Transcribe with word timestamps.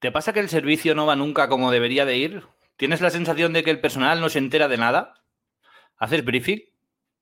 ¿Te 0.00 0.12
pasa 0.12 0.32
que 0.32 0.38
el 0.38 0.48
servicio 0.48 0.94
no 0.94 1.06
va 1.06 1.16
nunca 1.16 1.48
como 1.48 1.72
debería 1.72 2.04
de 2.04 2.16
ir? 2.16 2.44
¿Tienes 2.76 3.00
la 3.00 3.10
sensación 3.10 3.52
de 3.52 3.64
que 3.64 3.72
el 3.72 3.80
personal 3.80 4.20
no 4.20 4.28
se 4.28 4.38
entera 4.38 4.68
de 4.68 4.76
nada? 4.76 5.24
¿Haces 5.96 6.24
briefing? 6.24 6.60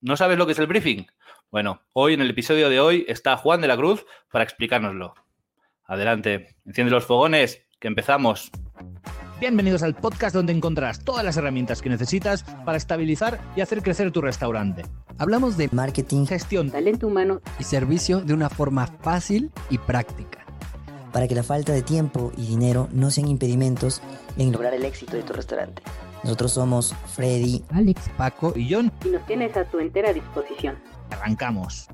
¿No 0.02 0.18
sabes 0.18 0.36
lo 0.36 0.44
que 0.44 0.52
es 0.52 0.58
el 0.58 0.66
briefing? 0.66 1.06
Bueno, 1.50 1.80
hoy 1.94 2.12
en 2.12 2.20
el 2.20 2.28
episodio 2.28 2.68
de 2.68 2.78
hoy 2.78 3.06
está 3.08 3.38
Juan 3.38 3.62
de 3.62 3.68
la 3.68 3.78
Cruz 3.78 4.04
para 4.30 4.44
explicárnoslo. 4.44 5.14
Adelante, 5.84 6.54
enciende 6.66 6.90
los 6.90 7.06
fogones, 7.06 7.66
que 7.80 7.88
empezamos. 7.88 8.50
Bienvenidos 9.40 9.82
al 9.82 9.94
podcast 9.94 10.34
donde 10.34 10.52
encontrarás 10.52 11.02
todas 11.02 11.24
las 11.24 11.38
herramientas 11.38 11.80
que 11.80 11.88
necesitas 11.88 12.44
para 12.66 12.76
estabilizar 12.76 13.40
y 13.56 13.62
hacer 13.62 13.82
crecer 13.82 14.10
tu 14.10 14.20
restaurante. 14.20 14.82
Hablamos 15.16 15.56
de 15.56 15.70
marketing, 15.72 16.26
Gestión, 16.26 16.70
talento 16.70 17.06
humano 17.06 17.40
y 17.58 17.64
servicio 17.64 18.20
de 18.20 18.34
una 18.34 18.50
forma 18.50 18.86
fácil 18.86 19.50
y 19.70 19.78
práctica. 19.78 20.45
Para 21.12 21.28
que 21.28 21.34
la 21.34 21.42
falta 21.42 21.72
de 21.72 21.82
tiempo 21.82 22.32
y 22.36 22.46
dinero 22.46 22.88
no 22.92 23.10
sean 23.10 23.28
impedimentos 23.28 24.02
en 24.36 24.52
lograr 24.52 24.74
el 24.74 24.84
éxito 24.84 25.16
de 25.16 25.22
tu 25.22 25.32
restaurante. 25.32 25.82
Nosotros 26.22 26.52
somos 26.52 26.94
Freddy, 27.14 27.62
Alex, 27.70 28.10
Paco 28.16 28.52
y 28.56 28.72
John. 28.72 28.92
y 29.04 29.08
nos 29.08 29.24
tienes 29.26 29.56
a 29.56 29.64
tu 29.64 29.78
entera 29.78 30.12
disposición. 30.12 30.78
Arrancamos. 31.10 31.88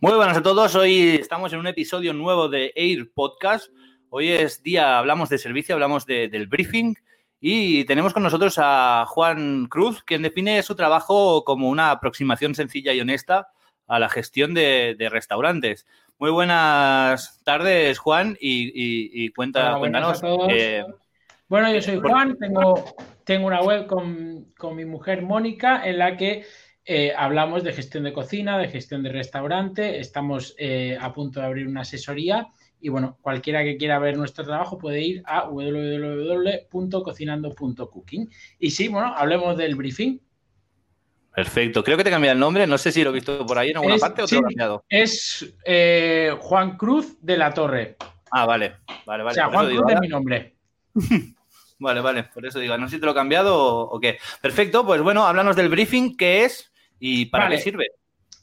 Muy 0.00 0.12
buenas 0.14 0.36
a 0.36 0.42
todos, 0.42 0.74
hoy 0.76 1.16
estamos 1.20 1.52
en 1.52 1.58
un 1.58 1.66
episodio 1.66 2.12
nuevo 2.14 2.48
de 2.48 2.72
Air 2.76 3.10
Podcast. 3.12 3.68
Hoy 4.10 4.28
es 4.30 4.62
día, 4.62 4.98
hablamos 4.98 5.28
de 5.28 5.38
servicio, 5.38 5.74
hablamos 5.74 6.06
de- 6.06 6.28
del 6.28 6.46
briefing 6.46 6.94
y 7.40 7.84
tenemos 7.84 8.12
con 8.14 8.22
nosotros 8.22 8.54
a 8.58 9.04
Juan 9.08 9.66
Cruz, 9.66 10.02
quien 10.02 10.22
define 10.22 10.62
su 10.62 10.74
trabajo 10.76 11.44
como 11.44 11.68
una 11.68 11.90
aproximación 11.90 12.54
sencilla 12.54 12.92
y 12.92 13.00
honesta 13.00 13.48
a 13.86 13.98
la 13.98 14.08
gestión 14.08 14.54
de, 14.54 14.94
de 14.98 15.08
restaurantes. 15.08 15.84
Muy 16.18 16.30
buenas 16.32 17.40
tardes, 17.44 17.98
Juan, 17.98 18.36
y, 18.40 18.72
y- 18.74 19.10
y 19.24 19.28
cuenta, 19.30 19.78
cuéntanos. 19.78 20.18
a 20.18 20.20
todos. 20.20 20.52
eh, 20.52 20.84
Bueno, 21.48 21.72
yo 21.72 21.80
soy 21.80 22.00
por- 22.00 22.10
Juan, 22.10 22.36
tengo, 22.38 22.96
tengo 23.24 23.46
una 23.46 23.62
web 23.62 23.86
con, 23.86 24.46
con 24.58 24.74
mi 24.74 24.84
mujer 24.84 25.22
Mónica 25.22 25.88
en 25.88 25.98
la 25.98 26.16
que 26.16 26.44
eh, 26.84 27.12
hablamos 27.16 27.62
de 27.62 27.72
gestión 27.72 28.02
de 28.04 28.12
cocina, 28.12 28.58
de 28.58 28.66
gestión 28.68 29.04
de 29.04 29.12
restaurante, 29.12 30.00
estamos 30.00 30.56
eh, 30.58 30.98
a 31.00 31.12
punto 31.12 31.38
de 31.38 31.46
abrir 31.46 31.68
una 31.68 31.82
asesoría 31.82 32.48
y 32.80 32.88
bueno, 32.88 33.16
cualquiera 33.20 33.62
que 33.62 33.76
quiera 33.76 33.98
ver 34.00 34.16
nuestro 34.16 34.44
trabajo 34.44 34.76
puede 34.78 35.02
ir 35.02 35.22
a 35.26 35.48
www.cocinando.cooking. 35.48 38.28
Y 38.58 38.70
sí, 38.70 38.88
bueno, 38.88 39.14
hablemos 39.14 39.56
del 39.56 39.76
briefing. 39.76 40.18
Perfecto, 41.34 41.84
creo 41.84 41.96
que 41.96 42.04
te 42.04 42.10
cambia 42.10 42.32
el 42.32 42.38
nombre, 42.38 42.66
no 42.66 42.78
sé 42.78 42.90
si 42.92 43.02
lo 43.04 43.10
he 43.10 43.14
visto 43.14 43.46
por 43.46 43.58
ahí 43.58 43.70
en 43.70 43.76
alguna 43.76 43.94
Es- 43.96 44.00
parte 44.00 44.22
o 44.22 44.24
te 44.24 44.30
sí. 44.30 44.34
lo 44.36 44.40
he 44.40 44.44
cambiado. 44.44 44.84
Es 44.88 45.54
eh, 45.64 46.34
Juan 46.40 46.76
Cruz 46.76 47.16
de 47.20 47.36
la 47.36 47.52
Torre. 47.54 47.96
Ah, 48.30 48.44
vale, 48.46 48.76
vale, 49.06 49.22
vale. 49.22 49.30
o 49.30 49.34
sea, 49.34 49.44
por 49.46 49.54
Juan 49.54 49.68
digo, 49.68 49.82
Cruz 49.82 49.94
es 49.94 50.00
mi 50.00 50.08
nombre. 50.08 50.54
Vale, 51.80 52.00
vale, 52.00 52.24
por 52.24 52.44
eso 52.44 52.58
digo, 52.58 52.76
no 52.76 52.88
sé 52.88 52.96
si 52.96 53.00
te 53.00 53.06
lo 53.06 53.12
he 53.12 53.14
cambiado 53.14 53.56
o, 53.56 53.82
o 53.96 54.00
qué. 54.00 54.18
Perfecto, 54.42 54.84
pues 54.84 55.00
bueno, 55.00 55.24
háblanos 55.24 55.54
del 55.54 55.68
briefing, 55.68 56.16
qué 56.16 56.44
es 56.44 56.72
y 56.98 57.26
para 57.26 57.44
Vale. 57.44 57.54
qué 57.56 57.62
sirve. 57.62 57.86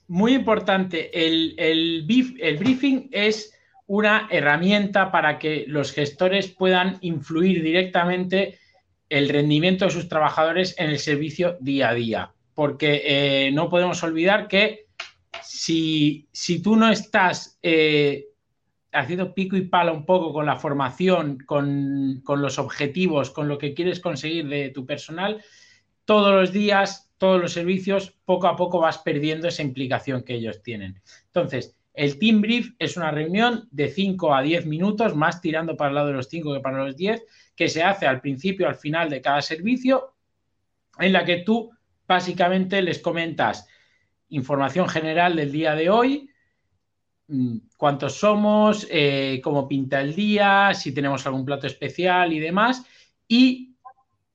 Muy 0.08 0.34
importante, 0.34 1.26
el, 1.28 1.54
el 1.58 2.08
brief- 2.08 2.38
el 2.40 2.56
briefing 2.56 3.10
es 3.12 3.54
una 3.88 4.30
herramienta 4.32 5.12
para 5.12 5.38
que 5.38 5.66
los 5.68 5.92
gestores 5.92 6.48
puedan 6.48 6.98
influir 7.02 7.62
directamente 7.62 8.58
el 9.10 9.28
rendimiento 9.28 9.84
de 9.84 9.92
sus 9.92 10.08
trabajadores 10.08 10.74
en 10.80 10.90
el 10.92 11.00
servicio 11.00 11.58
día 11.60 11.90
a 11.90 11.94
día. 11.94 12.32
Porque 12.56 13.02
eh, 13.06 13.52
no 13.52 13.70
podemos 13.70 14.02
olvidar 14.02 14.48
que 14.48 14.88
si, 15.44 16.28
si 16.32 16.62
tú 16.62 16.76
no 16.76 16.90
estás 16.90 17.60
eh, 17.62 18.26
haciendo 18.92 19.34
pico 19.34 19.56
y 19.56 19.68
pala 19.68 19.92
un 19.92 20.06
poco 20.06 20.34
con 20.34 20.46
la 20.46 20.58
formación, 20.58 21.38
con, 21.46 22.22
con 22.24 22.42
los 22.42 22.58
objetivos, 22.58 23.30
con 23.30 23.48
lo 23.48 23.58
que 23.58 23.74
quieres 23.74 24.00
conseguir 24.00 24.48
de 24.48 24.70
tu 24.70 24.86
personal, 24.86 25.44
todos 26.06 26.34
los 26.34 26.52
días, 26.52 27.12
todos 27.18 27.42
los 27.42 27.54
servicios, 27.54 28.16
poco 28.26 28.48
a 28.48 28.56
poco 28.56 28.80
vas 28.80 28.98
perdiendo 29.00 29.48
esa 29.48 29.62
implicación 29.62 30.24
que 30.24 30.36
ellos 30.36 30.64
tienen. 30.64 31.02
Entonces, 31.26 31.76
el 31.94 32.20
Team 32.20 32.42
Brief 32.42 32.74
es 32.78 32.98
una 32.98 33.12
reunión 33.12 33.68
de 33.72 33.88
5 33.88 34.36
a 34.36 34.42
10 34.42 34.66
minutos, 34.66 35.16
más 35.16 35.42
tirando 35.42 35.78
para 35.78 35.90
el 35.90 35.96
lado 35.96 36.08
de 36.08 36.14
los 36.14 36.28
5 36.28 36.54
que 36.54 36.60
para 36.60 36.84
los 36.84 36.96
10, 36.96 37.24
que 37.56 37.70
se 37.70 37.84
hace 37.84 38.06
al 38.06 38.22
principio, 38.22 38.68
al 38.68 38.76
final 38.76 39.10
de 39.10 39.22
cada 39.22 39.42
servicio, 39.42 40.14
en 41.00 41.14
la 41.14 41.24
que 41.24 41.38
tú 41.38 41.72
básicamente 42.08 42.82
les 42.82 43.00
comentas 43.00 43.68
información 44.30 44.88
general 44.90 45.36
del 45.36 45.52
día 45.52 45.76
de 45.76 45.90
hoy, 45.90 46.30
mm, 47.28 47.58
cuántos 47.78 48.16
somos, 48.20 48.88
eh, 48.90 49.40
cómo 49.44 49.68
pinta 49.68 50.02
el 50.02 50.16
día, 50.16 50.74
si 50.74 50.94
tenemos 50.94 51.26
algún 51.26 51.46
plato 51.46 51.68
especial 51.68 52.34
y 52.34 52.40
demás, 52.40 52.86
y 53.28 53.76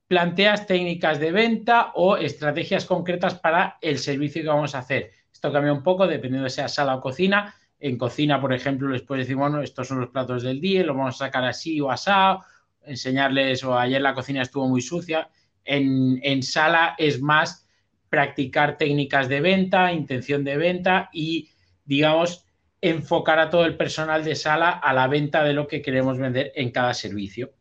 planteas 0.09 0.67
técnicas 0.67 1.21
de 1.21 1.31
venta 1.31 1.93
o 1.95 2.17
estrategias 2.17 2.85
concretas 2.85 3.37
para 3.37 3.79
el 3.81 3.99
servicio 3.99 4.43
que 4.43 4.49
vamos 4.49 4.75
a 4.75 4.81
hacer. 4.81 5.13
Esto 5.33 5.53
cambia 5.53 5.73
un 5.73 5.83
poco 5.83 6.07
dependiendo 6.07 6.45
de 6.45 6.51
sea 6.51 6.69
sala 6.69 6.97
o 6.97 7.01
cocina. 7.01 7.55
En 7.79 7.97
cocina, 7.97 8.41
por 8.41 8.53
ejemplo, 8.53 8.89
les 8.89 9.03
puedes 9.03 9.27
decir, 9.27 9.37
bueno, 9.37 9.63
estos 9.63 9.87
son 9.87 10.01
los 10.01 10.11
platos 10.11 10.43
del 10.43 10.61
día, 10.61 10.85
lo 10.85 10.95
vamos 10.95 11.15
a 11.15 11.27
sacar 11.27 11.45
así 11.45 11.81
o 11.81 11.91
asado, 11.91 12.43
enseñarles, 12.83 13.63
o 13.63 13.79
ayer 13.79 14.03
la 14.03 14.13
cocina 14.13 14.43
estuvo 14.43 14.69
muy 14.69 14.81
sucia. 14.81 15.31
En, 15.73 16.43
sala 16.43 16.97
es 16.99 17.21
más 17.21 17.69
practicar 18.09 18.77
técnicas 18.77 19.29
de 19.29 19.41
venta, 19.41 19.93
intención 19.93 20.43
de 20.43 20.57
venta 20.57 21.09
y, 21.13 21.51
digamos, 21.85 22.45
enfocar 22.81 23.39
a 23.39 23.51
todo 23.51 23.65
el 23.67 23.77
personal 23.77 24.25
de 24.25 24.35
sala 24.35 24.71
a 24.71 24.93
la 24.93 25.07
venta 25.07 25.45
de 25.45 25.53
lo 25.53 25.69
que 25.69 25.81
queremos 25.81 26.19
vender 26.19 26.51
en 26.57 26.73
cada 26.73 26.93
servicio. 26.93 27.53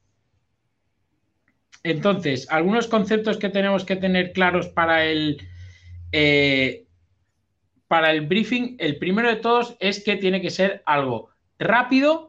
Entonces, 1.83 2.47
algunos 2.49 2.87
conceptos 2.87 3.37
que 3.37 3.49
tenemos 3.49 3.85
que 3.85 3.95
tener 3.95 4.33
claros 4.33 4.69
para 4.69 5.05
el, 5.05 5.41
eh, 6.11 6.87
para 7.87 8.11
el 8.11 8.21
briefing, 8.21 8.75
el 8.79 8.97
primero 8.97 9.29
de 9.29 9.35
todos 9.35 9.77
es 9.79 10.03
que 10.03 10.15
tiene 10.15 10.41
que 10.41 10.49
ser 10.49 10.81
algo 10.87 11.29
rápido, 11.59 12.28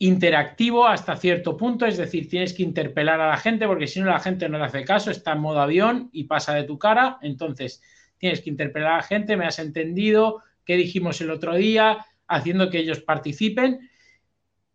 interactivo 0.00 0.86
hasta 0.86 1.14
cierto 1.14 1.58
punto, 1.58 1.84
es 1.84 1.98
decir, 1.98 2.26
tienes 2.26 2.54
que 2.54 2.62
interpelar 2.62 3.20
a 3.20 3.28
la 3.28 3.36
gente 3.36 3.66
porque 3.66 3.86
si 3.86 4.00
no 4.00 4.06
la 4.06 4.18
gente 4.18 4.48
no 4.48 4.56
le 4.56 4.64
hace 4.64 4.82
caso, 4.82 5.10
está 5.10 5.32
en 5.32 5.40
modo 5.40 5.60
avión 5.60 6.08
y 6.10 6.24
pasa 6.24 6.54
de 6.54 6.64
tu 6.64 6.78
cara, 6.78 7.18
entonces 7.20 7.82
tienes 8.16 8.40
que 8.40 8.48
interpelar 8.48 8.92
a 8.92 8.96
la 8.96 9.02
gente, 9.02 9.36
me 9.36 9.44
has 9.44 9.58
entendido, 9.58 10.42
qué 10.64 10.76
dijimos 10.76 11.20
el 11.20 11.30
otro 11.30 11.54
día, 11.54 12.06
haciendo 12.26 12.70
que 12.70 12.78
ellos 12.78 13.00
participen. 13.00 13.90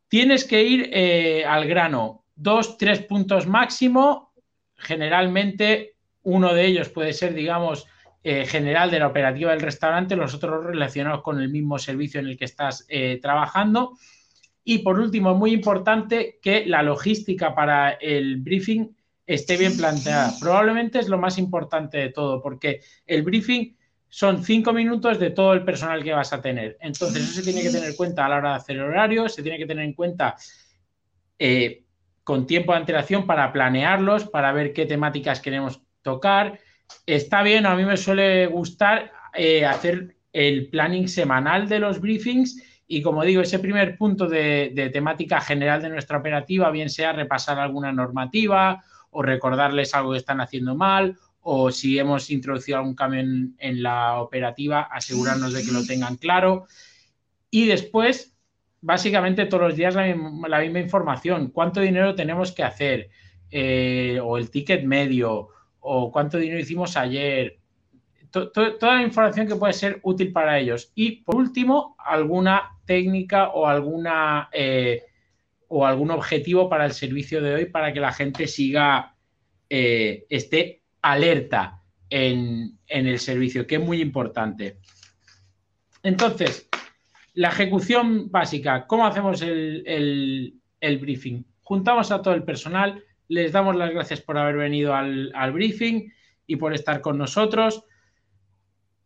Tienes 0.10 0.46
que 0.46 0.62
ir 0.62 0.92
eh, 0.94 1.44
al 1.44 1.66
grano, 1.66 2.24
dos, 2.36 2.78
tres 2.78 3.02
puntos 3.02 3.48
máximo, 3.48 4.32
generalmente 4.76 5.96
uno 6.22 6.54
de 6.54 6.68
ellos 6.68 6.90
puede 6.90 7.14
ser, 7.14 7.34
digamos, 7.34 7.88
eh, 8.24 8.46
general 8.46 8.92
de 8.92 9.00
la 9.00 9.08
operativa 9.08 9.52
del 9.52 9.62
restaurante, 9.62 10.16
los 10.16 10.36
otros 10.36 10.66
relacionados 10.66 11.24
con 11.24 11.42
el 11.42 11.50
mismo 11.50 11.80
servicio 11.80 12.20
en 12.20 12.28
el 12.28 12.38
que 12.38 12.46
estás 12.46 12.86
eh, 12.90 13.18
trabajando. 13.20 13.98
Y 14.68 14.80
por 14.80 15.00
último, 15.00 15.36
muy 15.36 15.54
importante 15.54 16.40
que 16.42 16.66
la 16.66 16.82
logística 16.82 17.54
para 17.54 17.92
el 17.92 18.38
briefing 18.38 18.96
esté 19.26 19.58
bien 19.58 19.78
planteada. 19.78 20.34
Probablemente 20.42 21.00
es 21.00 21.08
lo 21.08 21.20
más 21.20 21.38
importante 21.38 22.00
de 22.00 22.10
todo, 22.10 22.42
porque 22.42 22.82
el 23.06 23.22
briefing 23.22 23.78
son 24.10 24.44
cinco 24.44 24.74
minutos 24.74 25.20
de 25.20 25.30
todo 25.30 25.54
el 25.54 25.64
personal 25.64 26.04
que 26.04 26.14
vas 26.14 26.34
a 26.34 26.42
tener. 26.42 26.78
Entonces, 26.82 27.24
eso 27.24 27.34
se 27.34 27.44
tiene 27.44 27.62
que 27.62 27.70
tener 27.70 27.90
en 27.90 27.96
cuenta 27.96 28.26
a 28.26 28.30
la 28.30 28.38
hora 28.38 28.50
de 28.52 28.56
hacer 28.56 28.80
horarios, 28.80 29.36
se 29.36 29.44
tiene 29.44 29.60
que 29.60 29.68
tener 29.68 29.86
en 29.86 29.94
cuenta 29.94 30.36
eh, 31.38 31.84
con 32.24 32.48
tiempo 32.48 32.72
de 32.72 32.80
antelación 32.80 33.28
para 33.28 33.54
planearlos, 33.54 34.26
para 34.26 34.52
ver 34.52 34.74
qué 34.74 34.88
temáticas 34.88 35.42
queremos 35.42 35.80
tocar. 36.02 36.60
Está 37.06 37.44
bien, 37.44 37.68
a 37.68 37.76
mí 37.76 37.86
me 37.86 37.98
suele 37.98 38.48
gustar 38.48 39.12
eh, 39.36 39.64
hacer 39.64 40.16
el 40.34 40.70
planning 40.70 41.08
semanal 41.08 41.70
de 41.70 41.80
los 41.80 42.02
briefings 42.02 42.62
y 42.88 43.02
como 43.02 43.24
digo, 43.24 43.42
ese 43.42 43.60
primer 43.60 43.98
punto 43.98 44.28
de, 44.28 44.90
temática 44.94 45.42
general 45.42 45.82
de 45.82 45.90
nuestra 45.90 46.20
operativa, 46.20 46.70
bien 46.70 46.90
sea 46.90 47.14
repasar 47.14 47.60
alguna 47.60 47.92
normativa 47.92 48.84
o 49.10 49.24
recordarles 49.24 49.96
algo 49.96 50.12
que 50.12 50.20
están 50.20 50.42
haciendo 50.42 50.76
mal 50.76 51.18
o 51.42 51.72
si 51.72 51.98
hemos 51.98 52.30
introducido 52.30 52.80
algún 52.80 52.96
cambio 52.96 53.22
en, 53.22 53.84
la 53.84 54.20
operativa, 54.20 54.82
asegurarnos 54.82 55.54
de 55.54 55.64
que 55.64 55.72
lo 55.72 55.86
tengan 55.86 56.16
claro. 56.18 56.66
Y 57.52 57.68
después, 57.68 58.36
básicamente 58.82 59.46
todos 59.46 59.64
los 59.64 59.76
días 59.76 59.94
la 59.94 60.06
misma, 60.08 60.80
información. 60.80 61.52
¿Cuánto 61.52 61.82
dinero 61.82 62.16
tenemos 62.16 62.52
que 62.52 62.64
hacer? 62.64 63.10
Eh, 63.52 64.20
o 64.24 64.40
el 64.40 64.50
ticket 64.50 64.84
medio, 64.86 65.50
o 65.80 66.12
cuánto 66.12 66.40
dinero 66.40 66.60
hicimos 66.60 66.98
ayer. 66.98 67.60
To, 68.32 68.50
to, 68.52 68.78
toda 68.78 68.96
la 68.96 69.04
información 69.04 69.48
que 69.48 69.56
puede 69.56 69.74
ser 69.74 70.00
útil 70.02 70.32
para 70.32 70.58
ellos. 70.58 70.92
Y 70.96 71.24
por 71.24 71.36
último, 71.36 71.96
alguna 72.00 72.75
técnica 72.86 73.50
o 73.50 73.68
alguna 73.68 74.50
eh, 74.52 75.04
o 75.68 75.86
algún 75.86 76.12
objetivo 76.12 76.70
para 76.70 76.86
el 76.86 76.94
servicio 76.94 77.42
de 77.42 77.54
hoy 77.54 77.66
para 77.66 77.92
que 77.92 78.00
la 78.00 78.14
gente 78.14 78.48
siga, 78.48 79.16
eh, 79.70 80.26
esté 80.30 80.84
alerta 81.02 81.82
en, 82.10 82.78
en, 82.88 83.08
el 83.08 83.20
servicio, 83.20 83.66
que 83.66 83.76
es 83.76 83.82
muy 83.82 84.02
importante. 84.02 84.78
Entonces, 86.04 86.70
la 87.34 87.50
ejecución 87.50 88.32
básica, 88.32 88.88
¿cómo 88.88 89.06
hacemos 89.06 89.42
el, 89.42 90.54
briefing? 90.82 91.44
Juntamos 91.64 92.12
a 92.12 92.22
todo 92.22 92.34
el 92.34 92.44
personal, 92.44 93.04
les 93.28 93.52
damos 93.52 93.76
las 93.76 93.92
gracias 93.92 94.22
por 94.22 94.38
haber 94.38 94.56
venido 94.56 94.94
al, 94.94 95.32
al 95.36 95.52
briefing 95.52 96.12
y 96.48 96.56
por 96.58 96.74
estar 96.74 97.02
con 97.02 97.18
nosotros. 97.18 97.84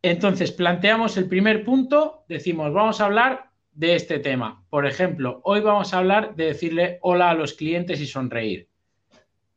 Entonces, 0.02 0.52
planteamos 0.52 1.18
el 1.18 1.28
primer 1.28 1.64
punto, 1.64 2.26
decimos, 2.28 2.74
vamos 2.74 3.02
a 3.02 3.06
hablar 3.06 3.49
de 3.80 3.96
este 3.96 4.20
tema. 4.20 4.66
Por 4.70 4.86
ejemplo, 4.86 5.40
hoy 5.46 5.62
vamos 5.62 5.94
a 5.94 6.00
hablar 6.00 6.36
de 6.36 6.48
decirle 6.48 7.00
hola 7.02 7.30
a 7.30 7.34
los 7.34 7.54
clientes 7.54 8.02
y 8.02 8.08
sonreír. 8.08 8.68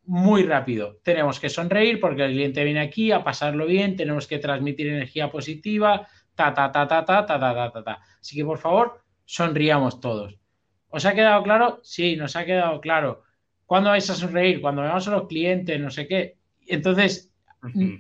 Muy 0.04 0.44
rápido. 0.44 1.00
Tenemos 1.02 1.40
que 1.40 1.48
sonreír 1.48 1.98
porque 1.98 2.26
el 2.26 2.30
cliente 2.30 2.62
viene 2.62 2.78
aquí 2.78 3.10
a 3.10 3.24
pasarlo 3.24 3.66
bien, 3.66 3.96
tenemos 3.96 4.28
que 4.28 4.38
transmitir 4.38 4.86
energía 4.86 5.28
positiva, 5.28 6.06
ta, 6.36 6.54
ta, 6.54 6.70
ta, 6.70 6.86
ta, 6.86 7.04
ta, 7.04 7.26
ta, 7.26 7.40
ta, 7.40 7.72
ta, 7.72 7.82
ta. 7.82 8.00
Así 8.20 8.36
que, 8.36 8.44
por 8.44 8.58
favor, 8.58 9.02
sonriamos 9.24 9.98
todos. 9.98 10.38
¿Os 10.86 11.04
ha 11.04 11.14
quedado 11.14 11.42
claro? 11.42 11.80
Sí, 11.82 12.14
nos 12.14 12.36
ha 12.36 12.44
quedado 12.44 12.80
claro. 12.80 13.24
¿Cuándo 13.66 13.90
vais 13.90 14.08
a 14.08 14.14
sonreír? 14.14 14.60
Cuando 14.60 14.82
veamos 14.82 15.08
a 15.08 15.10
los 15.10 15.26
clientes, 15.26 15.80
no 15.80 15.90
sé 15.90 16.06
qué. 16.06 16.36
Entonces, 16.68 17.34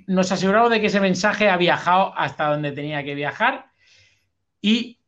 nos 0.06 0.30
aseguramos 0.30 0.70
de 0.70 0.80
que 0.80 0.86
ese 0.86 1.00
mensaje 1.00 1.48
ha 1.48 1.56
viajado 1.56 2.16
hasta 2.16 2.46
donde 2.46 2.70
tenía 2.70 3.02
que 3.02 3.16
viajar 3.16 3.66
y 4.60 5.01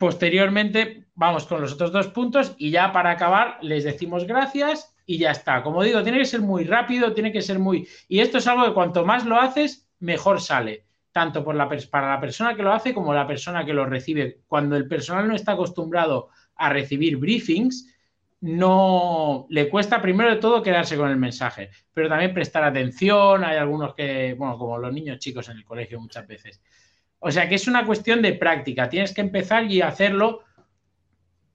posteriormente 0.00 1.04
vamos 1.14 1.44
con 1.44 1.60
los 1.60 1.74
otros 1.74 1.92
dos 1.92 2.08
puntos 2.08 2.54
y 2.56 2.70
ya 2.70 2.90
para 2.90 3.10
acabar 3.10 3.58
les 3.60 3.84
decimos 3.84 4.26
gracias 4.26 4.96
y 5.04 5.18
ya 5.18 5.30
está. 5.30 5.62
Como 5.62 5.82
digo, 5.82 6.02
tiene 6.02 6.16
que 6.16 6.24
ser 6.24 6.40
muy 6.40 6.64
rápido, 6.64 7.12
tiene 7.12 7.30
que 7.30 7.42
ser 7.42 7.58
muy... 7.58 7.86
Y 8.08 8.20
esto 8.20 8.38
es 8.38 8.46
algo 8.46 8.64
que 8.64 8.72
cuanto 8.72 9.04
más 9.04 9.26
lo 9.26 9.38
haces, 9.38 9.90
mejor 9.98 10.40
sale 10.40 10.86
tanto 11.12 11.44
por 11.44 11.54
la, 11.54 11.68
para 11.90 12.14
la 12.14 12.18
persona 12.20 12.56
que 12.56 12.62
lo 12.62 12.72
hace 12.72 12.94
como 12.94 13.12
la 13.12 13.26
persona 13.26 13.62
que 13.66 13.74
lo 13.74 13.84
recibe. 13.84 14.40
Cuando 14.46 14.74
el 14.74 14.88
personal 14.88 15.28
no 15.28 15.34
está 15.34 15.52
acostumbrado 15.52 16.30
a 16.54 16.70
recibir 16.70 17.18
briefings, 17.18 17.94
no 18.40 19.46
le 19.50 19.68
cuesta 19.68 20.00
primero 20.00 20.30
de 20.30 20.36
todo 20.36 20.62
quedarse 20.62 20.96
con 20.96 21.10
el 21.10 21.18
mensaje, 21.18 21.68
pero 21.92 22.08
también 22.08 22.32
prestar 22.32 22.64
atención. 22.64 23.44
Hay 23.44 23.58
algunos 23.58 23.94
que, 23.94 24.32
bueno, 24.32 24.56
como 24.56 24.78
los 24.78 24.94
niños 24.94 25.18
chicos 25.18 25.50
en 25.50 25.58
el 25.58 25.64
colegio 25.66 26.00
muchas 26.00 26.26
veces. 26.26 26.62
O 27.20 27.30
sea 27.30 27.48
que 27.48 27.54
es 27.54 27.68
una 27.68 27.86
cuestión 27.86 28.22
de 28.22 28.32
práctica. 28.32 28.88
Tienes 28.88 29.14
que 29.14 29.20
empezar 29.20 29.70
y 29.70 29.80
hacerlo 29.82 30.42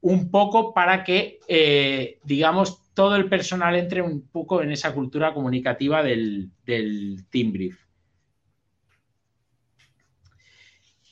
un 0.02 0.30
poco 0.32 0.74
para 0.74 1.04
que, 1.04 1.40
eh, 1.48 2.20
digamos, 2.24 2.94
todo 2.94 3.16
el 3.16 3.28
personal 3.28 3.76
entre 3.76 4.02
un 4.02 4.28
poco 4.28 4.62
en 4.62 4.72
esa 4.72 4.94
cultura 4.94 5.34
comunicativa 5.34 6.02
del, 6.02 6.52
del 6.66 7.26
team 7.30 7.52
brief. 7.52 7.86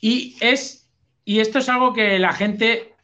Y 0.00 0.36
es, 0.40 0.92
y 1.24 1.40
esto 1.40 1.58
es 1.58 1.68
algo 1.70 1.94
que 1.94 2.18
la 2.18 2.34
gente, 2.34 2.94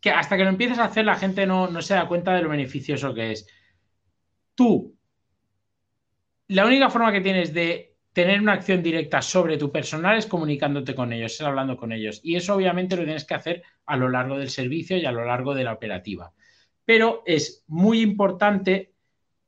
que 0.00 0.10
hasta 0.10 0.36
que 0.36 0.44
lo 0.44 0.48
empiezas 0.48 0.78
a 0.78 0.84
hacer, 0.84 1.04
la 1.04 1.16
gente 1.16 1.46
no, 1.46 1.82
se 1.82 1.92
da 1.92 2.08
cuenta 2.08 2.34
de 2.34 2.40
lo 2.40 2.48
beneficioso 2.48 3.12
que 3.12 3.32
es. 3.32 3.46
Tú, 4.54 4.96
la 6.48 6.66
única 6.66 6.88
forma 6.88 7.12
que 7.12 7.20
tienes 7.20 7.52
de 7.52 7.89
tener 8.12 8.40
una 8.40 8.54
acción 8.54 8.82
directa 8.82 9.22
sobre 9.22 9.56
tu 9.56 9.70
personal 9.70 10.18
es 10.18 10.26
comunicándote 10.26 10.94
con 10.94 11.12
ellos, 11.12 11.34
es 11.34 11.40
hablando 11.42 11.76
con 11.76 11.92
ellos. 11.92 12.20
Y 12.22 12.36
eso 12.36 12.54
obviamente 12.54 12.96
lo 12.96 13.04
tienes 13.04 13.24
que 13.24 13.34
hacer 13.34 13.62
a 13.86 13.96
lo 13.96 14.08
largo 14.08 14.38
del 14.38 14.50
servicio 14.50 14.96
y 14.96 15.04
a 15.06 15.12
lo 15.12 15.24
largo 15.24 15.54
de 15.54 15.64
la 15.64 15.72
operativa. 15.72 16.32
Pero 16.84 17.22
es 17.24 17.64
muy 17.68 18.00
importante 18.00 18.92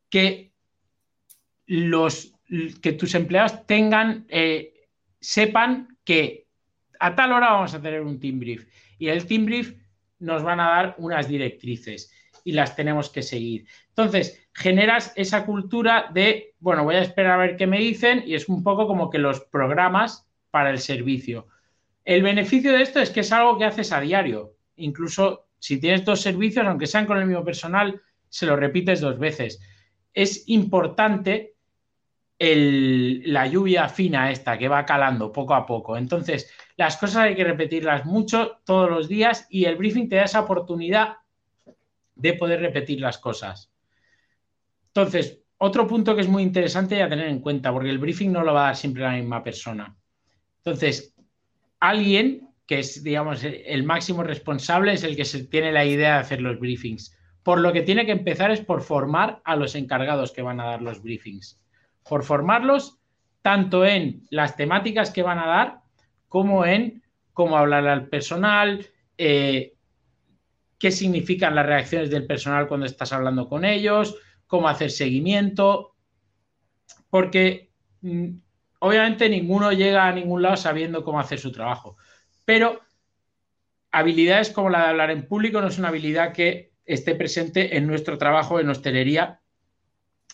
que 0.08 0.52
los 1.66 2.34
que 2.82 2.92
tus 2.92 3.14
empleados 3.14 3.66
tengan, 3.66 4.26
eh, 4.28 4.88
sepan 5.18 5.96
que 6.04 6.46
a 7.00 7.14
tal 7.14 7.32
hora 7.32 7.52
vamos 7.52 7.74
a 7.74 7.80
tener 7.80 8.02
un 8.02 8.20
team 8.20 8.38
brief 8.38 8.66
y 8.98 9.08
el 9.08 9.26
team 9.26 9.46
brief 9.46 9.74
nos 10.18 10.42
van 10.42 10.60
a 10.60 10.68
dar 10.68 10.94
unas 10.98 11.28
directrices 11.28 12.12
y 12.44 12.52
las 12.52 12.76
tenemos 12.76 13.10
que 13.10 13.22
seguir. 13.22 13.66
Entonces, 13.88 14.48
generas 14.52 15.12
esa 15.16 15.44
cultura 15.46 16.10
de, 16.12 16.54
bueno, 16.58 16.84
voy 16.84 16.96
a 16.96 17.02
esperar 17.02 17.32
a 17.32 17.42
ver 17.42 17.56
qué 17.56 17.66
me 17.66 17.78
dicen 17.78 18.22
y 18.26 18.34
es 18.34 18.48
un 18.48 18.62
poco 18.62 18.86
como 18.86 19.10
que 19.10 19.18
los 19.18 19.40
programas 19.40 20.26
para 20.50 20.70
el 20.70 20.78
servicio. 20.78 21.48
El 22.04 22.22
beneficio 22.22 22.72
de 22.72 22.82
esto 22.82 23.00
es 23.00 23.10
que 23.10 23.20
es 23.20 23.32
algo 23.32 23.58
que 23.58 23.64
haces 23.64 23.92
a 23.92 24.00
diario. 24.00 24.54
Incluso 24.76 25.46
si 25.58 25.78
tienes 25.78 26.04
dos 26.04 26.20
servicios, 26.20 26.66
aunque 26.66 26.86
sean 26.86 27.06
con 27.06 27.18
el 27.18 27.26
mismo 27.26 27.44
personal, 27.44 28.00
se 28.28 28.46
lo 28.46 28.56
repites 28.56 29.00
dos 29.00 29.18
veces. 29.18 29.60
Es 30.12 30.48
importante 30.48 31.54
la 32.38 33.46
lluvia 33.46 33.88
fina 33.88 34.32
esta 34.32 34.58
que 34.58 34.66
va 34.68 34.84
calando 34.84 35.30
poco 35.30 35.54
a 35.54 35.64
poco. 35.64 35.96
Entonces, 35.96 36.50
las 36.76 36.96
cosas 36.96 37.18
hay 37.18 37.36
que 37.36 37.44
repetirlas 37.44 38.04
mucho 38.04 38.58
todos 38.64 38.90
los 38.90 39.08
días 39.08 39.46
y 39.48 39.66
el 39.66 39.76
briefing 39.76 40.08
te 40.08 40.16
da 40.16 40.24
esa 40.24 40.40
oportunidad 40.40 41.18
de 42.14 42.34
poder 42.34 42.60
repetir 42.60 43.00
las 43.00 43.18
cosas. 43.18 43.72
Entonces, 44.88 45.40
otro 45.58 45.86
punto 45.86 46.14
que 46.14 46.22
es 46.22 46.28
muy 46.28 46.42
interesante 46.42 47.02
a 47.02 47.08
tener 47.08 47.28
en 47.28 47.40
cuenta, 47.40 47.72
porque 47.72 47.90
el 47.90 47.98
briefing 47.98 48.32
no 48.32 48.42
lo 48.42 48.54
va 48.54 48.64
a 48.64 48.66
dar 48.66 48.76
siempre 48.76 49.02
la 49.02 49.12
misma 49.12 49.42
persona. 49.42 49.96
Entonces, 50.58 51.14
alguien 51.80 52.48
que 52.66 52.80
es, 52.80 53.02
digamos, 53.02 53.42
el 53.44 53.84
máximo 53.84 54.22
responsable 54.22 54.92
es 54.92 55.04
el 55.04 55.16
que 55.16 55.24
se 55.24 55.44
tiene 55.44 55.72
la 55.72 55.84
idea 55.84 56.14
de 56.14 56.20
hacer 56.20 56.40
los 56.40 56.58
briefings. 56.58 57.16
Por 57.42 57.58
lo 57.58 57.72
que 57.72 57.82
tiene 57.82 58.06
que 58.06 58.12
empezar 58.12 58.50
es 58.50 58.60
por 58.60 58.82
formar 58.82 59.40
a 59.44 59.56
los 59.56 59.74
encargados 59.74 60.32
que 60.32 60.42
van 60.42 60.60
a 60.60 60.66
dar 60.66 60.82
los 60.82 61.02
briefings 61.02 61.62
por 62.08 62.24
formarlos 62.24 62.98
tanto 63.42 63.84
en 63.84 64.26
las 64.30 64.56
temáticas 64.56 65.10
que 65.10 65.22
van 65.22 65.38
a 65.38 65.46
dar 65.46 65.80
como 66.28 66.64
en 66.64 67.02
cómo 67.32 67.56
hablar 67.56 67.86
al 67.88 68.08
personal, 68.08 68.86
eh, 69.18 69.74
qué 70.82 70.90
significan 70.90 71.54
las 71.54 71.64
reacciones 71.64 72.10
del 72.10 72.26
personal 72.26 72.66
cuando 72.66 72.86
estás 72.86 73.12
hablando 73.12 73.48
con 73.48 73.64
ellos, 73.64 74.16
cómo 74.48 74.68
hacer 74.68 74.90
seguimiento, 74.90 75.94
porque 77.08 77.70
mm, 78.00 78.30
obviamente 78.80 79.28
ninguno 79.28 79.70
llega 79.70 80.08
a 80.08 80.12
ningún 80.12 80.42
lado 80.42 80.56
sabiendo 80.56 81.04
cómo 81.04 81.20
hacer 81.20 81.38
su 81.38 81.52
trabajo, 81.52 81.98
pero 82.44 82.80
habilidades 83.92 84.50
como 84.50 84.70
la 84.70 84.80
de 84.80 84.86
hablar 84.88 85.12
en 85.12 85.28
público 85.28 85.60
no 85.60 85.68
es 85.68 85.78
una 85.78 85.86
habilidad 85.86 86.32
que 86.32 86.72
esté 86.84 87.14
presente 87.14 87.76
en 87.76 87.86
nuestro 87.86 88.18
trabajo 88.18 88.58
en 88.58 88.68
hostelería 88.68 89.40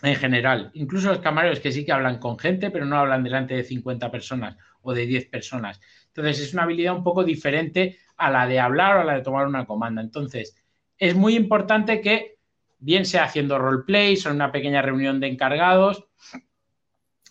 en 0.02 0.16
general. 0.16 0.70
Incluso 0.72 1.10
los 1.10 1.18
camareros 1.18 1.60
que 1.60 1.72
sí 1.72 1.84
que 1.84 1.92
hablan 1.92 2.20
con 2.20 2.38
gente, 2.38 2.70
pero 2.70 2.86
no 2.86 2.96
hablan 2.96 3.22
delante 3.22 3.52
de 3.52 3.64
50 3.64 4.10
personas 4.10 4.56
o 4.80 4.94
de 4.94 5.04
10 5.04 5.26
personas. 5.28 5.78
Entonces 6.06 6.40
es 6.40 6.54
una 6.54 6.62
habilidad 6.62 6.96
un 6.96 7.04
poco 7.04 7.22
diferente 7.22 7.98
a 8.18 8.30
la 8.30 8.46
de 8.46 8.60
hablar 8.60 8.96
o 8.96 9.00
a 9.00 9.04
la 9.04 9.14
de 9.14 9.22
tomar 9.22 9.46
una 9.46 9.64
comanda. 9.64 10.02
Entonces 10.02 10.56
es 10.98 11.14
muy 11.14 11.36
importante 11.36 12.00
que, 12.00 12.36
bien 12.78 13.06
sea 13.06 13.24
haciendo 13.24 13.58
roleplays 13.58 14.26
o 14.26 14.30
en 14.30 14.36
una 14.36 14.52
pequeña 14.52 14.82
reunión 14.82 15.20
de 15.20 15.28
encargados, 15.28 16.04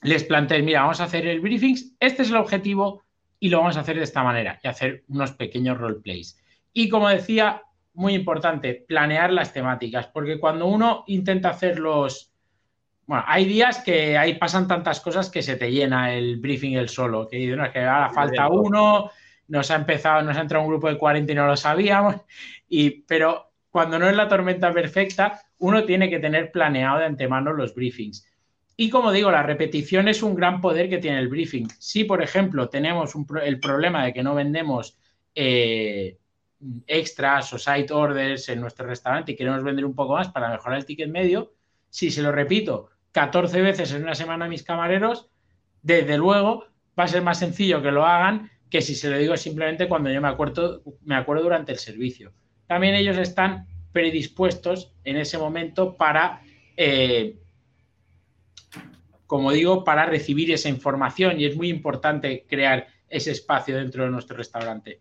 les 0.02 0.24
plantees, 0.24 0.64
mira, 0.64 0.82
vamos 0.82 1.02
a 1.02 1.06
hacer 1.06 1.28
el 1.28 1.40
briefing, 1.40 1.76
este 2.00 2.24
es 2.24 2.30
el 2.30 2.38
objetivo 2.38 3.04
y 3.40 3.50
lo 3.50 3.60
vamos 3.60 3.78
a 3.78 3.82
hacer 3.82 3.98
de 3.98 4.04
esta 4.04 4.24
manera 4.24 4.60
y 4.64 4.68
hacer 4.68 5.04
unos 5.08 5.32
pequeños 5.34 5.78
roleplays. 5.78 6.40
Y 6.74 6.90
como 6.90 7.10
decía, 7.10 7.62
muy 7.94 8.14
importante, 8.14 8.86
planear 8.88 9.34
las 9.34 9.54
temáticas, 9.54 10.08
porque 10.08 10.40
cuando 10.40 10.68
uno 10.68 11.04
intenta 11.08 11.50
hacer 11.50 11.80
los, 11.80 12.32
bueno, 13.08 13.24
hay 13.26 13.46
días 13.46 13.80
que 13.80 14.18
ahí 14.18 14.36
pasan 14.36 14.68
tantas 14.68 15.00
cosas 15.00 15.30
que 15.32 15.42
se 15.42 15.56
te 15.56 15.72
llena 15.72 16.14
el 16.14 16.38
briefing 16.38 16.76
el 16.76 16.90
solo, 16.90 17.28
que 17.28 17.48
no, 17.48 17.66
es 17.66 17.72
que 17.72 17.80
ahora 17.80 18.12
falta 18.12 18.50
uno, 18.50 19.10
nos 19.48 19.72
ha 19.72 19.76
empezado, 19.76 20.22
nos 20.22 20.38
ha 20.38 20.42
entrado 20.42 20.64
un 20.64 20.70
grupo 20.70 20.88
de 20.88 20.98
40 20.98 21.32
y 21.32 21.36
no 21.36 21.48
lo 21.48 21.58
sabíamos, 21.58 22.16
y, 22.68 23.02
pero 23.02 23.52
cuando 23.70 24.00
no 24.00 24.10
es 24.10 24.16
la 24.16 24.28
tormenta 24.28 24.74
perfecta, 24.74 25.42
uno 25.60 25.84
tiene 25.84 26.10
que 26.10 26.20
tener 26.20 26.52
planeado 26.52 27.00
de 27.00 27.06
antemano 27.06 27.54
los 27.54 27.74
briefings. 27.76 28.28
Y 28.76 28.90
como 28.90 29.12
digo, 29.12 29.32
la 29.32 29.44
repetición 29.44 30.08
es 30.08 30.22
un 30.22 30.36
gran 30.36 30.62
poder 30.62 30.88
que 30.90 31.00
tiene 31.00 31.20
el 31.20 31.28
briefing. 31.28 31.68
Si, 31.80 32.04
por 32.04 32.22
ejemplo, 32.22 32.70
tenemos 32.70 33.14
el 33.44 33.60
problema 33.60 34.06
de 34.06 34.14
que 34.14 34.22
no 34.22 34.36
vendemos 34.36 34.98
eh, 35.34 36.18
extras 36.86 37.54
o 37.54 37.58
site 37.58 37.92
orders 37.92 38.50
en 38.50 38.62
nuestro 38.62 38.86
restaurante 38.86 39.32
y 39.32 39.36
queremos 39.36 39.64
vender 39.64 39.86
un 39.86 39.96
poco 39.96 40.14
más 40.14 40.30
para 40.30 40.50
mejorar 40.50 40.78
el 40.78 40.86
ticket 40.86 41.10
medio, 41.10 41.54
si 41.90 42.12
se 42.12 42.22
lo 42.22 42.32
repito 42.32 42.90
14 43.12 43.62
veces 43.62 43.92
en 43.94 44.04
una 44.04 44.16
semana 44.16 44.46
a 44.46 44.50
mis 44.50 44.64
camareros, 44.64 45.30
desde 45.82 46.18
luego 46.18 46.66
va 46.98 47.06
a 47.06 47.08
ser 47.08 47.24
más 47.24 47.40
sencillo 47.40 47.82
que 47.82 47.92
lo 47.92 48.06
hagan 48.06 48.52
que 48.70 48.82
si 48.82 48.96
se 48.96 49.10
lo 49.10 49.18
digo 49.18 49.36
simplemente 49.38 49.88
cuando 49.88 50.10
yo 50.10 50.22
me 50.22 50.28
acuerdo, 50.28 50.84
me 51.04 51.16
acuerdo 51.16 51.44
durante 51.44 51.72
el 51.72 51.78
servicio. 51.78 52.34
También 52.68 52.96
ellos 52.96 53.18
están 53.18 53.66
predispuestos 53.94 54.94
en 55.04 55.18
ese 55.18 55.38
momento 55.38 55.96
para, 55.96 56.42
eh, 56.76 57.38
como 59.26 59.52
digo, 59.52 59.84
para 59.84 60.06
recibir 60.06 60.52
esa 60.52 60.70
información 60.70 61.40
y 61.40 61.46
es 61.46 61.56
muy 61.56 61.70
importante 61.70 62.46
crear 62.48 62.88
ese 63.10 63.32
espacio 63.32 63.78
dentro 63.78 64.04
de 64.04 64.10
nuestro 64.10 64.36
restaurante. 64.36 65.00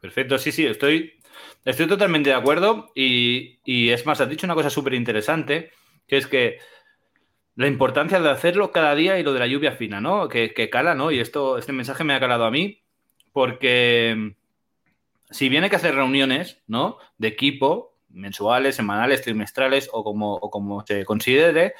Perfecto, 0.00 0.38
sí, 0.38 0.50
sí, 0.50 0.64
estoy, 0.64 1.12
estoy 1.64 1.86
totalmente 1.86 2.30
de 2.30 2.36
acuerdo 2.36 2.90
y, 2.94 3.58
y 3.64 3.90
es 3.90 4.06
más, 4.06 4.20
has 4.22 4.30
dicho 4.30 4.46
una 4.46 4.54
cosa 4.54 4.70
súper 4.70 4.94
interesante 4.94 5.70
que 6.10 6.16
es 6.16 6.26
que 6.26 6.58
la 7.60 7.68
importancia 7.68 8.18
de 8.18 8.30
hacerlo 8.30 8.72
cada 8.72 8.94
día 8.94 9.18
y 9.18 9.22
lo 9.22 9.34
de 9.34 9.38
la 9.38 9.46
lluvia 9.46 9.72
fina, 9.72 10.00
¿no? 10.00 10.30
Que, 10.30 10.70
cala, 10.72 10.94
¿no? 10.94 11.10
Y 11.10 11.20
esto, 11.20 11.58
este 11.58 11.74
mensaje 11.74 12.04
me 12.04 12.14
ha 12.14 12.20
calado 12.20 12.46
a 12.46 12.50
mí 12.50 12.82
porque 13.32 14.34
si 15.28 15.50
viene 15.50 15.68
que 15.68 15.76
hacer 15.76 15.94
reuniones, 15.94 16.62
¿no? 16.66 16.96
De 17.18 17.28
equipo, 17.28 17.98
mensuales, 18.08 18.76
semanales, 18.76 19.20
trimestrales 19.20 19.90
o 19.92 20.02
como, 20.02 20.36
o 20.36 20.50
como 20.50 20.86
se 20.86 21.04
considere, 21.04 21.74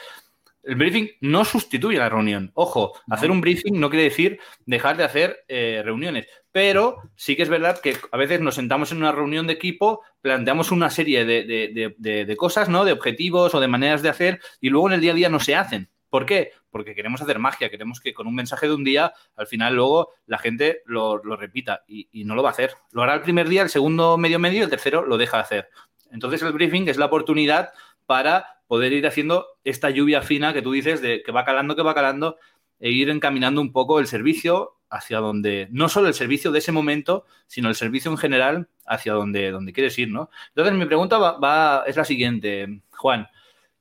el 0.62 0.74
briefing 0.74 1.08
no 1.20 1.44
sustituye 1.44 1.98
la 1.98 2.08
reunión. 2.08 2.50
Ojo, 2.54 2.92
hacer 3.08 3.30
un 3.30 3.40
briefing 3.40 3.78
no 3.78 3.90
quiere 3.90 4.04
decir 4.04 4.40
dejar 4.66 4.96
de 4.96 5.04
hacer 5.04 5.44
eh, 5.48 5.82
reuniones, 5.84 6.26
pero 6.52 6.98
sí 7.14 7.36
que 7.36 7.42
es 7.42 7.48
verdad 7.48 7.80
que 7.80 7.96
a 8.10 8.16
veces 8.16 8.40
nos 8.40 8.56
sentamos 8.56 8.92
en 8.92 8.98
una 8.98 9.12
reunión 9.12 9.46
de 9.46 9.54
equipo, 9.54 10.02
planteamos 10.20 10.70
una 10.70 10.90
serie 10.90 11.24
de, 11.24 12.36
cosas, 12.36 12.68
¿no? 12.68 12.84
De 12.84 12.92
objetivos 12.92 13.54
o 13.54 13.60
de 13.60 13.68
maneras 13.68 14.02
de 14.02 14.08
hacer 14.08 14.40
y 14.60 14.70
luego 14.70 14.88
en 14.88 14.94
el 14.94 15.00
día 15.00 15.12
a 15.12 15.16
día 15.16 15.28
no 15.28 15.40
se 15.40 15.56
hacen. 15.56 15.90
¿Por 16.08 16.26
qué? 16.26 16.50
Porque 16.70 16.96
queremos 16.96 17.22
hacer 17.22 17.38
magia, 17.38 17.70
queremos 17.70 18.00
que 18.00 18.12
con 18.12 18.26
un 18.26 18.34
mensaje 18.34 18.66
de 18.66 18.74
un 18.74 18.82
día, 18.82 19.12
al 19.36 19.46
final 19.46 19.76
luego 19.76 20.10
la 20.26 20.38
gente 20.38 20.82
lo, 20.84 21.18
repita 21.36 21.84
y, 21.86 22.08
y, 22.10 22.24
no 22.24 22.34
lo 22.34 22.42
va 22.42 22.48
a 22.48 22.52
hacer. 22.52 22.74
Lo 22.90 23.02
hará 23.02 23.14
el 23.14 23.22
primer 23.22 23.48
día, 23.48 23.62
el 23.62 23.70
segundo 23.70 24.18
medio 24.18 24.40
medio, 24.40 24.64
el 24.64 24.70
tercero 24.70 25.06
lo 25.06 25.16
deja 25.16 25.36
de 25.36 25.42
hacer. 25.44 25.68
Entonces 26.10 26.42
el 26.42 26.52
briefing 26.52 26.88
es 26.88 26.96
la 26.96 27.06
oportunidad 27.06 27.70
para 28.10 28.60
poder 28.66 28.92
ir 28.92 29.06
haciendo 29.06 29.46
esta 29.62 29.88
lluvia 29.88 30.20
fina 30.20 30.52
que 30.52 30.62
tú 30.62 30.72
dices 30.72 31.00
de 31.00 31.22
que 31.22 31.30
va 31.30 31.44
calando, 31.44 31.76
que 31.76 31.82
va 31.82 31.94
calando, 31.94 32.38
e 32.80 32.90
ir 32.90 33.08
encaminando 33.08 33.60
un 33.60 33.70
poco 33.70 34.00
el 34.00 34.08
servicio 34.08 34.80
hacia 34.90 35.18
donde, 35.18 35.68
no 35.70 35.88
solo 35.88 36.08
el 36.08 36.14
servicio 36.14 36.50
de 36.50 36.58
ese 36.58 36.72
momento, 36.72 37.24
sino 37.46 37.68
el 37.68 37.76
servicio 37.76 38.10
en 38.10 38.16
general 38.16 38.68
hacia 38.84 39.12
donde, 39.12 39.52
donde 39.52 39.72
quieres 39.72 39.96
ir, 39.96 40.08
¿no? 40.08 40.28
Entonces, 40.48 40.74
mi 40.74 40.86
pregunta 40.86 41.18
va, 41.18 41.84
es 41.86 41.94
la 41.94 42.04
siguiente, 42.04 42.80
Juan. 42.96 43.28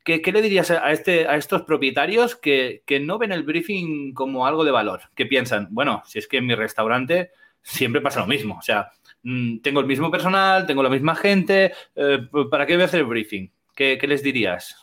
¿Qué, 0.03 0.21
le 0.31 0.43
dirías 0.43 0.69
a, 0.69 0.91
este, 0.91 1.27
a 1.27 1.35
estos 1.35 1.63
propietarios 1.63 2.35
que, 2.35 2.83
no 3.01 3.17
ven 3.17 3.31
el 3.31 3.41
briefing 3.41 4.13
como 4.13 4.45
algo 4.45 4.63
de 4.63 4.69
valor? 4.69 5.01
Que 5.15 5.25
piensan, 5.25 5.69
bueno, 5.71 6.03
si 6.05 6.19
es 6.19 6.27
que 6.27 6.37
en 6.37 6.45
mi 6.45 6.53
restaurante 6.53 7.31
siempre 7.63 7.99
pasa 7.99 8.19
lo 8.19 8.27
mismo. 8.27 8.59
O 8.59 8.61
sea, 8.61 8.91
mm, 9.23 9.61
tengo 9.61 9.79
el 9.79 9.87
mismo 9.87 10.11
personal, 10.11 10.67
tengo 10.67 10.83
la 10.83 10.89
misma 10.89 11.15
gente, 11.15 11.73
eh, 11.95 12.19
¿para 12.51 12.67
qué 12.67 12.75
voy 12.75 12.83
a 12.83 12.85
hacer 12.85 12.99
el 12.99 13.07
briefing? 13.07 13.49
¿Qué, 13.79 14.07
les 14.09 14.21
dirías? 14.21 14.75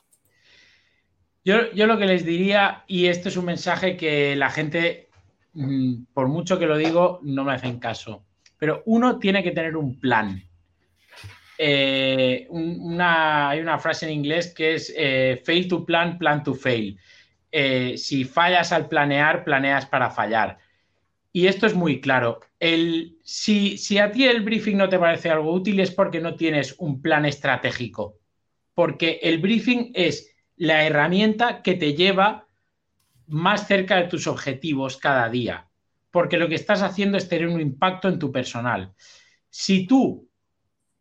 Yo, 1.45 1.59
lo 1.75 1.99
que 1.99 2.07
les 2.07 2.25
diría, 2.25 2.83
y 2.87 3.09
esto 3.09 3.29
es 3.29 3.37
un 3.37 3.45
mensaje 3.45 3.95
que 3.95 4.35
la 4.37 4.49
gente, 4.49 5.11
mm, 5.53 6.05
por 6.15 6.29
mucho 6.29 6.59
que 6.59 6.65
lo 6.65 6.79
digo, 6.79 7.21
no 7.23 7.45
me 7.45 7.53
hacen 7.53 7.79
caso. 7.79 8.25
Pero 8.57 8.83
uno 8.87 9.19
tiene 9.19 9.43
que 9.43 9.51
tener 9.51 9.77
un 9.77 10.01
plan. 10.01 10.43
Eh, 11.59 12.49
hay 12.99 13.61
una 13.61 13.79
frase 13.79 14.07
en 14.07 14.13
inglés 14.13 14.55
que 14.55 14.77
es 14.77 14.91
eh, 14.97 15.43
fail 15.45 15.69
to 15.69 15.85
plan, 15.85 16.17
plan 16.17 16.43
to 16.43 16.55
fail. 16.55 16.99
Eh, 17.53 17.99
si 17.99 18.25
fallas 18.25 18.73
al 18.73 18.89
planear, 18.89 19.45
planeas 19.45 19.85
para 19.85 20.09
fallar. 20.09 20.57
Y 21.35 21.49
esto 21.49 21.67
es 21.67 21.75
muy 21.75 22.01
claro. 22.01 22.41
El, 22.59 23.19
si, 23.23 23.77
si 23.77 23.99
a 23.99 24.11
ti 24.11 24.25
el 24.25 24.41
briefing 24.41 24.79
no 24.79 24.89
te 24.89 24.99
parece 24.99 25.29
algo 25.29 25.53
útil 25.53 25.81
es 25.81 25.91
porque 25.91 26.19
no 26.19 26.35
tienes 26.35 26.75
un 26.79 27.03
plan 27.03 27.27
estratégico 27.27 28.21
porque 28.77 29.21
el 29.23 29.39
briefing 29.39 29.93
es 29.95 30.37
la 30.57 30.85
herramienta 30.85 31.63
que 31.63 31.77
te 31.77 31.95
lleva 31.95 32.47
más 33.27 33.67
cerca 33.67 33.97
de 33.97 34.05
tus 34.05 34.27
objetivos 34.27 34.99
cada 34.99 35.31
día, 35.31 35.71
porque 36.11 36.37
lo 36.37 36.47
que 36.47 36.57
estás 36.57 36.83
haciendo 36.83 37.17
es 37.17 37.27
tener 37.27 37.49
un 37.49 37.59
impacto 37.59 38.07
en 38.07 38.19
tu 38.19 38.31
personal. 38.31 38.93
Si 39.49 39.87
tú 39.87 40.29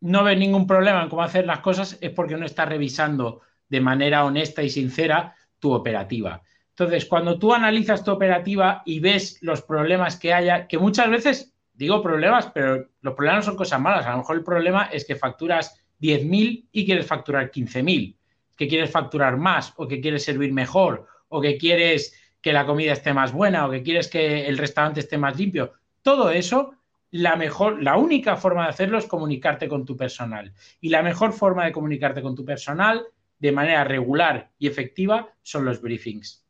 no 0.00 0.24
ves 0.24 0.38
ningún 0.38 0.66
problema 0.66 1.02
en 1.02 1.10
cómo 1.10 1.22
hacer 1.22 1.44
las 1.44 1.60
cosas, 1.60 1.98
es 2.00 2.10
porque 2.12 2.38
no 2.38 2.46
estás 2.46 2.66
revisando 2.66 3.42
de 3.68 3.82
manera 3.82 4.24
honesta 4.24 4.62
y 4.62 4.70
sincera 4.70 5.36
tu 5.58 5.72
operativa. 5.72 6.42
Entonces, 6.70 7.04
cuando 7.04 7.38
tú 7.38 7.52
analizas 7.52 8.02
tu 8.02 8.10
operativa 8.10 8.82
y 8.86 9.00
ves 9.00 9.36
los 9.42 9.60
problemas 9.60 10.18
que 10.18 10.32
haya, 10.32 10.66
que 10.66 10.78
muchas 10.78 11.10
veces 11.10 11.54
digo 11.74 12.02
problemas, 12.02 12.50
pero 12.54 12.88
los 13.02 13.14
problemas 13.14 13.44
no 13.44 13.50
son 13.50 13.56
cosas 13.56 13.80
malas. 13.82 14.06
A 14.06 14.12
lo 14.12 14.18
mejor 14.18 14.36
el 14.36 14.44
problema 14.44 14.84
es 14.84 15.06
que 15.06 15.14
facturas 15.14 15.85
10.000 16.00 16.68
y 16.72 16.86
quieres 16.86 17.06
facturar 17.06 17.50
15.000, 17.50 18.16
que 18.56 18.68
quieres 18.68 18.90
facturar 18.90 19.36
más 19.36 19.72
o 19.76 19.86
que 19.88 20.00
quieres 20.00 20.24
servir 20.24 20.52
mejor 20.52 21.06
o 21.28 21.40
que 21.40 21.56
quieres 21.58 22.14
que 22.40 22.52
la 22.52 22.64
comida 22.64 22.92
esté 22.92 23.12
más 23.12 23.32
buena 23.32 23.66
o 23.66 23.70
que 23.70 23.82
quieres 23.82 24.08
que 24.08 24.46
el 24.46 24.58
restaurante 24.58 25.00
esté 25.00 25.18
más 25.18 25.36
limpio. 25.36 25.72
Todo 26.02 26.30
eso, 26.30 26.74
la 27.10 27.34
mejor, 27.36 27.82
la 27.82 27.96
única 27.96 28.36
forma 28.36 28.64
de 28.64 28.70
hacerlo 28.70 28.98
es 28.98 29.06
comunicarte 29.06 29.68
con 29.68 29.84
tu 29.84 29.96
personal. 29.96 30.52
Y 30.80 30.90
la 30.90 31.02
mejor 31.02 31.32
forma 31.32 31.64
de 31.64 31.72
comunicarte 31.72 32.22
con 32.22 32.36
tu 32.36 32.44
personal 32.44 33.04
de 33.38 33.52
manera 33.52 33.84
regular 33.84 34.52
y 34.58 34.68
efectiva 34.68 35.28
son 35.42 35.64
los 35.64 35.80
briefings. 35.80 36.45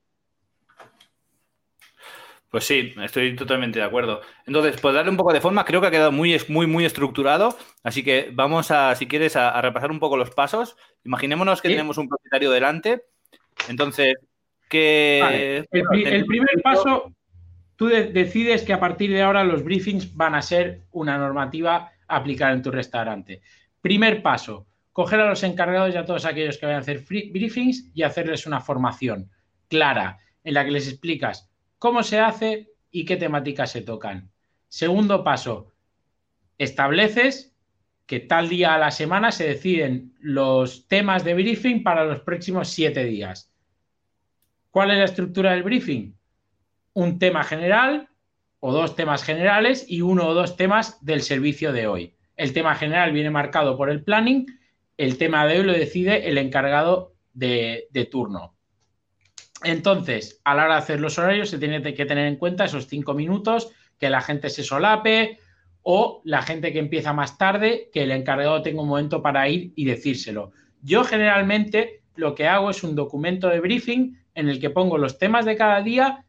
Pues 2.56 2.68
sí, 2.68 2.94
estoy 3.02 3.36
totalmente 3.36 3.80
de 3.80 3.84
acuerdo. 3.84 4.22
Entonces, 4.46 4.80
pues 4.80 4.94
darle 4.94 5.10
un 5.10 5.18
poco 5.18 5.30
de 5.30 5.42
forma, 5.42 5.66
creo 5.66 5.82
que 5.82 5.88
ha 5.88 5.90
quedado 5.90 6.10
muy, 6.10 6.40
muy, 6.48 6.66
muy 6.66 6.86
estructurado. 6.86 7.54
Así 7.82 8.02
que 8.02 8.30
vamos 8.32 8.70
a, 8.70 8.94
si 8.94 9.06
quieres, 9.06 9.36
a, 9.36 9.60
repasar 9.60 9.90
un 9.90 10.00
poco 10.00 10.16
los 10.16 10.30
pasos. 10.30 10.75
Imaginémonos 11.04 11.60
que 11.60 11.68
tenemos 11.68 11.98
un 11.98 12.08
propietario 12.08 12.50
delante. 12.50 13.02
Entonces, 13.68 14.14
que. 14.70 15.66
El, 15.70 16.25
primer 16.25 16.62
paso, 16.62 17.12
tú 17.76 17.88
decides 17.88 18.62
que 18.62 18.72
a 18.72 18.80
partir 18.80 19.10
de 19.10 19.20
ahora 19.20 19.44
los 19.44 19.62
briefings 19.62 20.16
van 20.16 20.34
a 20.34 20.40
ser 20.40 20.80
una 20.92 21.18
normativa 21.18 21.92
a 22.08 22.16
aplicar 22.16 22.54
en 22.54 22.62
tu 22.62 22.70
restaurante. 22.70 23.42
Primer 23.82 24.22
paso, 24.22 24.66
coger 24.92 25.20
a 25.20 25.28
los 25.28 25.42
encargados 25.42 25.94
y 25.94 25.98
a 25.98 26.06
todos 26.06 26.25
aquellos 26.25 26.56
que 26.56 26.64
vayan 26.64 26.78
a 26.78 26.80
hacer 26.80 27.00
briefings 27.00 27.90
y 27.92 28.02
hacerles 28.02 28.46
una 28.46 28.62
formación 28.62 29.30
clara 29.68 30.20
en 30.42 30.54
la 30.54 30.64
que 30.64 30.70
les 30.70 30.88
explicas 30.88 31.50
cómo 31.78 32.02
se 32.02 32.18
hace 32.18 32.71
y 32.90 33.04
qué 33.04 33.16
temáticas 33.16 33.71
se 33.71 33.83
tocan. 33.83 34.30
Segundo 34.68 35.23
paso, 35.25 35.73
estableces 36.59 37.54
que 38.06 38.21
tal 38.21 38.49
día 38.49 38.75
a 38.75 38.78
la 38.78 38.90
semana 38.90 39.33
se 39.33 39.49
deciden 39.49 40.14
los 40.21 40.87
temas 40.87 41.25
de 41.25 41.35
briefing 41.35 41.83
para 41.83 42.04
los 42.04 42.21
próximos 42.21 42.68
siete 42.68 43.04
días. 43.04 43.52
¿Cuál 44.71 44.92
es 44.92 44.99
la 44.99 45.04
estructura 45.04 45.52
del 45.52 45.62
briefing? 45.62 46.14
Un 46.92 47.18
tema 47.18 47.42
general 47.42 48.09
o 48.61 48.73
dos 48.73 48.97
temas 48.97 49.23
generales 49.23 49.85
y 49.88 50.00
uno 50.02 50.28
o 50.28 50.35
dos 50.35 50.56
temas 50.56 51.04
del 51.04 51.23
servicio 51.23 51.73
de 51.73 51.87
hoy. 51.87 52.14
El 52.37 52.52
tema 52.52 52.75
general 52.75 53.12
viene 53.12 53.30
marcado 53.30 53.76
por 53.76 53.90
el 53.90 54.02
planning, 54.02 54.47
el 54.97 55.18
tema 55.18 55.47
de 55.47 55.59
hoy 55.59 55.64
lo 55.64 55.73
decide 55.73 56.28
el 56.28 56.38
encargado 56.38 57.14
de, 57.33 57.88
de 57.90 58.04
turno. 58.06 58.55
Entonces, 59.62 60.40
a 60.44 60.54
la 60.54 60.64
hora 60.64 60.75
de 60.75 60.80
hacer 60.80 61.00
los 61.00 61.18
horarios 61.18 61.50
se 61.50 61.58
tiene 61.58 61.82
que 61.82 62.06
tener 62.06 62.26
en 62.26 62.36
cuenta 62.36 62.64
esos 62.64 62.86
cinco 62.86 63.14
minutos, 63.14 63.72
que 63.98 64.10
la 64.10 64.20
gente 64.20 64.50
se 64.50 64.62
solape 64.62 65.38
o 65.82 66.20
la 66.25 66.42
gente 66.42 66.72
que 66.72 66.78
empieza 66.78 67.12
más 67.12 67.38
tarde, 67.38 67.90
que 67.92 68.02
el 68.02 68.10
encargado 68.10 68.62
tenga 68.62 68.82
un 68.82 68.88
momento 68.88 69.22
para 69.22 69.48
ir 69.48 69.72
y 69.76 69.84
decírselo. 69.84 70.52
Yo 70.82 71.04
generalmente 71.04 72.02
lo 72.16 72.34
que 72.34 72.48
hago 72.48 72.70
es 72.70 72.82
un 72.82 72.94
documento 72.94 73.48
de 73.48 73.60
briefing 73.60 74.18
en 74.34 74.48
el 74.48 74.60
que 74.60 74.70
pongo 74.70 74.98
los 74.98 75.18
temas 75.18 75.44
de 75.44 75.56
cada 75.56 75.80
día 75.82 76.25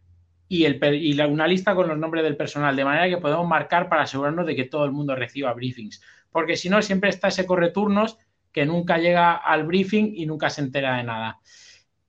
y, 0.47 0.65
una 0.65 1.47
lista 1.47 1.75
con 1.75 1.87
los 1.87 1.97
nombres 1.97 2.23
del 2.23 2.37
personal, 2.37 2.75
de 2.75 2.85
manera 2.85 3.09
que 3.09 3.21
podemos 3.21 3.47
marcar 3.47 3.89
para 3.89 4.03
asegurarnos 4.03 4.45
de 4.45 4.55
que 4.55 4.65
todo 4.65 4.85
el 4.85 4.91
mundo 4.91 5.15
reciba 5.15 5.53
briefings. 5.53 6.01
Porque 6.31 6.55
si 6.55 6.69
no, 6.69 6.81
siempre 6.81 7.09
está 7.09 7.27
ese 7.27 7.45
correturnos 7.45 8.17
que 8.51 8.65
nunca 8.65 8.97
llega 8.97 9.35
al 9.35 9.65
briefing 9.65 10.13
y 10.15 10.25
nunca 10.25 10.49
se 10.49 10.61
entera 10.61 10.97
de 10.97 11.03
nada. 11.03 11.39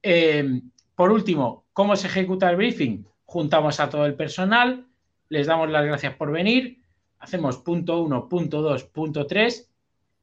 Eh, 0.02 0.60
por 0.99 1.12
último, 1.12 1.64
¿cómo 1.75 1.95
se 1.95 2.09
ejecuta 2.09 2.50
el 2.50 2.57
briefing? 2.57 3.07
Juntamos 3.25 3.78
a 3.78 3.88
todo 3.88 4.05
el 4.05 4.17
personal, 4.17 4.88
les 5.28 5.47
damos 5.47 5.71
las 5.71 5.87
gracias 5.87 6.17
por 6.17 6.33
venir, 6.33 6.83
hacemos 7.21 7.59
punto 7.59 8.00
1, 8.02 8.28
punto 8.28 8.62
2, 8.62 8.83
punto 8.83 9.25
3. 9.25 9.71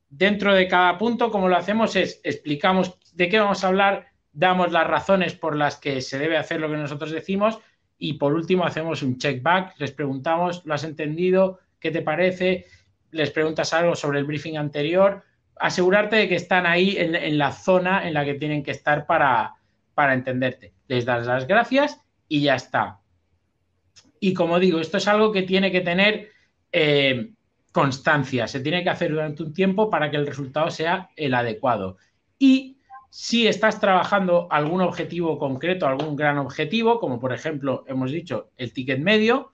Dentro 0.10 0.54
de 0.54 0.68
cada 0.68 0.98
punto, 0.98 1.32
como 1.32 1.48
lo 1.48 1.56
hacemos 1.56 1.96
es 1.96 2.20
explicamos 2.26 3.00
de 3.14 3.30
qué 3.30 3.40
vamos 3.40 3.64
a 3.64 3.68
hablar, 3.68 4.08
damos 4.34 4.74
las 4.74 4.86
razones 4.86 5.34
por 5.34 5.56
las 5.56 5.78
que 5.78 6.02
se 6.02 6.20
debe 6.20 6.36
hacer 6.36 6.60
lo 6.60 6.70
que 6.70 6.76
nosotros 6.76 7.12
decimos 7.12 7.58
y 7.98 8.16
por 8.16 8.34
último 8.34 8.66
hacemos 8.66 9.02
un 9.02 9.18
check 9.18 9.42
back, 9.42 9.76
les 9.78 9.94
preguntamos, 9.94 10.66
¿lo 10.66 10.74
has 10.74 10.84
entendido? 10.84 11.60
¿Qué 11.80 11.90
te 11.90 12.02
parece? 12.02 12.66
Les 13.12 13.32
preguntas 13.32 13.72
algo 13.74 13.96
sobre 13.96 14.20
el 14.20 14.26
briefing 14.26 14.58
anterior, 14.58 15.24
asegurarte 15.56 16.18
de 16.18 16.28
que 16.28 16.36
están 16.36 16.66
ahí 16.66 16.98
en, 16.98 17.16
en 17.16 17.38
la 17.38 17.54
zona 17.54 18.06
en 18.06 18.14
la 18.14 18.26
que 18.26 18.34
tienen 18.34 18.62
que 18.62 18.72
estar 18.72 19.06
para, 19.06 19.56
para 19.96 20.14
entenderte. 20.14 20.74
Les 20.88 21.06
das 21.06 21.26
las 21.26 21.48
gracias 21.48 22.00
y 22.28 22.42
ya 22.42 22.56
está. 22.56 23.00
Y 24.20 24.34
como 24.34 24.60
digo, 24.60 24.80
esto 24.80 24.98
es 24.98 25.08
algo 25.08 25.32
que 25.32 25.44
tiene 25.44 25.72
que 25.72 25.82
tener 25.82 26.30
eh, 26.72 27.32
constancia, 27.72 28.48
se 28.48 28.60
tiene 28.60 28.84
que 28.84 28.90
hacer 28.90 29.12
durante 29.12 29.44
un 29.44 29.54
tiempo 29.54 29.90
para 29.90 30.12
que 30.12 30.18
el 30.18 30.28
resultado 30.28 30.70
sea 30.70 31.10
el 31.16 31.34
adecuado. 31.34 31.98
Y 32.38 32.78
si 33.10 33.48
estás 33.48 33.80
trabajando 33.80 34.48
algún 34.52 34.82
objetivo 34.82 35.40
concreto, 35.40 35.88
algún 35.88 36.16
gran 36.16 36.38
objetivo, 36.38 37.00
como 37.00 37.20
por 37.20 37.34
ejemplo 37.34 37.86
hemos 37.88 38.12
dicho 38.12 38.52
el 38.58 38.74
ticket 38.74 39.00
medio, 39.00 39.54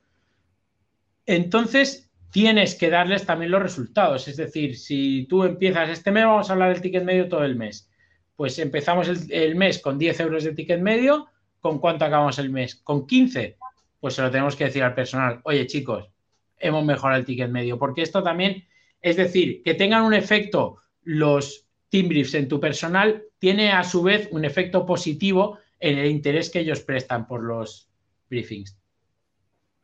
entonces 1.25 2.09
tienes 2.31 2.75
que 2.75 2.89
darles 2.89 3.25
también 3.25 3.51
los 3.51 3.61
resultados. 3.61 4.27
Es 4.27 4.37
decir, 4.37 4.77
si 4.77 5.27
tú 5.29 5.43
empiezas 5.43 5.89
este 5.89 6.11
mes, 6.11 6.25
vamos 6.25 6.49
a 6.49 6.53
hablar 6.53 6.73
del 6.73 6.81
ticket 6.81 7.03
medio 7.03 7.29
todo 7.29 7.43
el 7.43 7.55
mes 7.55 7.90
pues 8.41 8.57
empezamos 8.57 9.07
el, 9.29 9.53
mes 9.53 9.77
con 9.77 9.99
10 9.99 10.19
euros 10.21 10.43
de 10.43 10.55
ticket 10.55 10.81
medio, 10.81 11.27
¿con 11.59 11.77
cuánto 11.77 12.05
acabamos 12.05 12.39
el 12.39 12.49
mes? 12.49 12.73
¿Con 12.73 13.05
15? 13.05 13.55
Pues 13.99 14.15
se 14.15 14.23
lo 14.23 14.31
tenemos 14.31 14.55
que 14.55 14.63
decir 14.63 14.81
al 14.81 14.95
personal, 14.95 15.41
oye 15.43 15.67
chicos, 15.67 16.09
hemos 16.57 16.83
mejorado 16.83 17.19
el 17.19 17.25
ticket 17.27 17.51
medio, 17.51 17.77
porque 17.77 18.01
esto 18.01 18.23
también 18.23 18.65
Es 18.99 19.15
decir, 19.17 19.61
que 19.61 19.75
tengan 19.75 20.01
un 20.01 20.15
efecto 20.15 20.77
los 21.03 21.67
team 21.89 22.07
briefs 22.07 22.33
en 22.33 22.47
tu 22.47 22.59
personal, 22.59 23.25
tiene 23.37 23.73
a 23.73 23.83
su 23.83 24.01
vez 24.01 24.27
un 24.31 24.43
efecto 24.43 24.87
positivo 24.87 25.59
en 25.79 25.99
el 25.99 26.07
interés 26.07 26.49
que 26.49 26.61
ellos 26.61 26.79
prestan 26.79 27.27
por 27.27 27.43
los 27.43 27.91
briefings. 28.27 28.75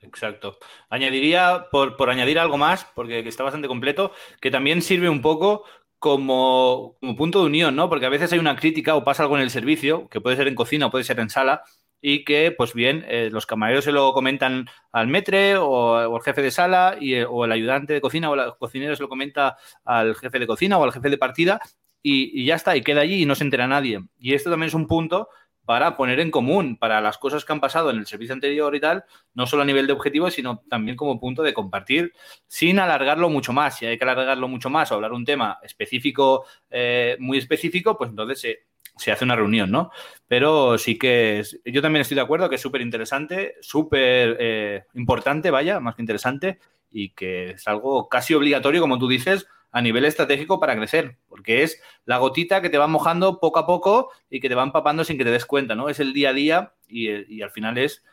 Exacto. 0.01 0.57
Añadiría, 0.89 1.67
por, 1.71 1.95
por 1.95 2.09
añadir 2.09 2.39
algo 2.39 2.57
más, 2.57 2.87
porque 2.95 3.19
está 3.19 3.43
bastante 3.43 3.67
completo, 3.67 4.13
que 4.41 4.49
también 4.49 4.81
sirve 4.81 5.09
un 5.09 5.21
poco 5.21 5.63
como, 5.99 6.97
punto 7.17 7.41
de 7.41 7.47
unión, 7.47 7.75
¿no? 7.75 7.89
Porque 7.89 8.05
a 8.05 8.09
veces 8.09 8.31
hay 8.33 8.39
una 8.39 8.55
crítica 8.55 8.95
o 8.95 9.03
pasa 9.03 9.23
algo 9.23 9.37
en 9.37 9.43
el 9.43 9.49
servicio, 9.49 10.07
que 10.09 10.21
puede 10.21 10.35
ser 10.37 10.47
en 10.47 10.55
cocina 10.55 10.87
o 10.87 10.91
puede 10.91 11.03
ser 11.03 11.19
en 11.19 11.29
sala, 11.29 11.63
y 12.01 12.23
que, 12.23 12.51
pues 12.51 12.73
bien, 12.73 13.05
eh, 13.07 13.29
los 13.31 13.45
camareros 13.45 13.83
se 13.83 13.91
lo 13.91 14.13
comentan 14.13 14.67
al 14.91 15.07
metre 15.07 15.57
o, 15.57 15.95
al 15.95 16.21
jefe 16.21 16.41
de 16.41 16.51
sala 16.51 16.97
y, 16.99 17.15
eh, 17.15 17.25
o 17.25 17.45
el 17.45 17.51
ayudante 17.51 17.93
de 17.93 18.01
cocina 18.01 18.29
o 18.29 18.35
el 18.35 18.53
cocinero 18.59 18.95
se 18.95 19.01
lo 19.01 19.09
comenta 19.09 19.57
al 19.83 20.15
jefe 20.15 20.39
de 20.39 20.47
cocina 20.47 20.77
o 20.77 20.83
al 20.83 20.91
jefe 20.91 21.09
de 21.09 21.17
partida 21.17 21.59
y, 22.03 22.45
ya 22.45 22.55
está, 22.55 22.77
y 22.77 22.81
queda 22.81 23.01
allí 23.01 23.23
y 23.23 23.25
no 23.25 23.35
se 23.35 23.43
entera 23.43 23.67
nadie. 23.67 24.01
Y 24.19 24.33
esto 24.33 24.49
también 24.49 24.67
es 24.67 24.73
un 24.73 24.87
punto 24.87 25.29
para 25.67 25.97
poner 25.97 26.21
en 26.21 26.31
común 26.31 26.77
para 26.77 27.01
las 27.01 27.17
cosas 27.17 27.43
que 27.43 27.51
han 27.51 27.59
pasado 27.59 27.89
en 27.89 27.97
el 27.97 28.07
servicio 28.07 28.33
anterior 28.33 28.73
y 28.73 28.79
tal, 28.79 29.03
no 29.33 29.45
solo 29.45 29.63
a 29.63 29.65
nivel 29.65 29.85
de 29.85 29.91
objetivos, 29.91 30.33
sino 30.33 30.63
también 30.69 30.95
como 30.95 31.19
punto 31.19 31.43
de 31.43 31.53
compartir 31.53 32.13
sin 32.47 32.79
alargarlo 32.79 33.27
mucho 33.27 33.51
más. 33.51 33.77
Si 33.77 33.85
hay 33.85 33.97
que 33.97 34.05
alargarlo 34.05 34.47
mucho 34.47 34.69
más 34.69 34.89
o 34.89 34.95
hablar 34.95 35.11
un 35.11 35.25
tema 35.25 35.59
específico, 35.61 36.45
eh, 36.69 37.17
muy 37.19 37.37
específico, 37.37 37.97
pues 37.97 38.11
entonces 38.11 38.59
se, 38.95 39.11
hace 39.11 39.25
una 39.25 39.35
reunión, 39.35 39.69
¿no? 39.69 39.91
Pero 40.25 40.77
sí 40.77 40.97
que 40.97 41.43
yo 41.65 41.81
también 41.81 41.99
estoy 41.99 42.15
de 42.15 42.21
acuerdo 42.21 42.47
que 42.47 42.55
es 42.55 42.61
súper 42.61 42.79
interesante, 42.79 43.55
súper 43.59 44.37
eh, 44.39 44.85
importante, 44.93 45.51
vaya, 45.51 45.81
más 45.81 45.95
que 45.95 46.01
interesante, 46.01 46.59
y 46.91 47.09
que 47.09 47.51
es 47.51 47.67
algo 47.67 48.09
casi 48.09 48.33
obligatorio, 48.33 48.81
como 48.81 48.99
tú 48.99 49.07
dices, 49.07 49.47
a 49.71 49.81
nivel 49.81 50.05
estratégico 50.05 50.59
para 50.59 50.75
crecer, 50.75 51.17
porque 51.27 51.63
es 51.63 51.81
la 52.05 52.17
gotita 52.17 52.61
que 52.61 52.69
te 52.69 52.77
va 52.77 52.87
mojando 52.87 53.39
poco 53.39 53.59
a 53.59 53.67
poco 53.67 54.11
y 54.29 54.39
que 54.39 54.49
te 54.49 54.55
va 54.55 54.63
empapando 54.63 55.03
sin 55.03 55.17
que 55.17 55.23
te 55.23 55.31
des 55.31 55.45
cuenta, 55.45 55.75
¿no? 55.75 55.89
Es 55.89 55.99
el 55.99 56.13
día 56.13 56.29
a 56.29 56.33
día 56.33 56.73
y, 56.87 57.41
al 57.41 57.51
final 57.51 57.77
es, 57.77 58.03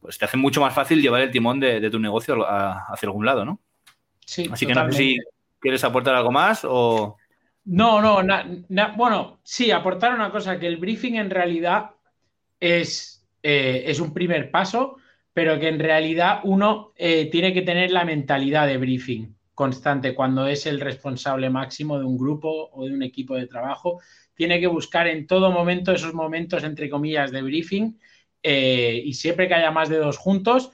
pues 0.00 0.18
te 0.18 0.24
hace 0.24 0.36
mucho 0.36 0.60
más 0.60 0.74
fácil 0.74 1.00
llevar 1.00 1.22
el 1.22 1.30
timón 1.30 1.60
de, 1.60 1.88
tu 1.90 1.98
negocio 1.98 2.44
hacia 2.46 3.06
algún 3.06 3.24
lado, 3.24 3.44
¿no? 3.44 3.60
Sí. 4.26 4.48
Así 4.52 4.66
que 4.66 4.74
no 4.74 4.90
sé 4.90 4.98
si 4.98 5.18
quieres 5.60 5.84
aportar 5.84 6.14
algo 6.14 6.30
más 6.30 6.60
o... 6.64 7.16
No, 7.66 8.02
no, 8.02 8.22
bueno, 8.94 9.38
sí, 9.42 9.70
aportar 9.70 10.14
una 10.14 10.30
cosa, 10.30 10.58
que 10.58 10.66
el 10.66 10.76
briefing 10.76 11.14
en 11.14 11.30
realidad 11.30 11.92
es, 12.60 13.26
eh, 13.42 13.84
es 13.86 14.00
un 14.00 14.12
primer 14.12 14.50
paso, 14.50 14.98
pero 15.34 15.58
que 15.58 15.68
en 15.68 15.80
realidad 15.80 16.40
uno 16.44 16.92
eh, 16.96 17.28
tiene 17.30 17.52
que 17.52 17.62
tener 17.62 17.90
la 17.90 18.04
mentalidad 18.04 18.68
de 18.68 18.78
briefing 18.78 19.34
constante 19.52 20.14
cuando 20.14 20.46
es 20.46 20.64
el 20.66 20.80
responsable 20.80 21.50
máximo 21.50 21.98
de 21.98 22.04
un 22.04 22.16
grupo 22.16 22.70
o 22.72 22.86
de 22.86 22.94
un 22.94 23.02
equipo 23.02 23.34
de 23.34 23.46
trabajo. 23.46 24.00
Tiene 24.34 24.60
que 24.60 24.68
buscar 24.68 25.06
en 25.08 25.26
todo 25.26 25.50
momento 25.50 25.92
esos 25.92 26.14
momentos, 26.14 26.64
entre 26.64 26.88
comillas, 26.88 27.32
de 27.32 27.42
briefing 27.42 27.98
eh, 28.42 29.02
y 29.04 29.14
siempre 29.14 29.48
que 29.48 29.54
haya 29.54 29.72
más 29.72 29.88
de 29.88 29.98
dos 29.98 30.18
juntos, 30.18 30.70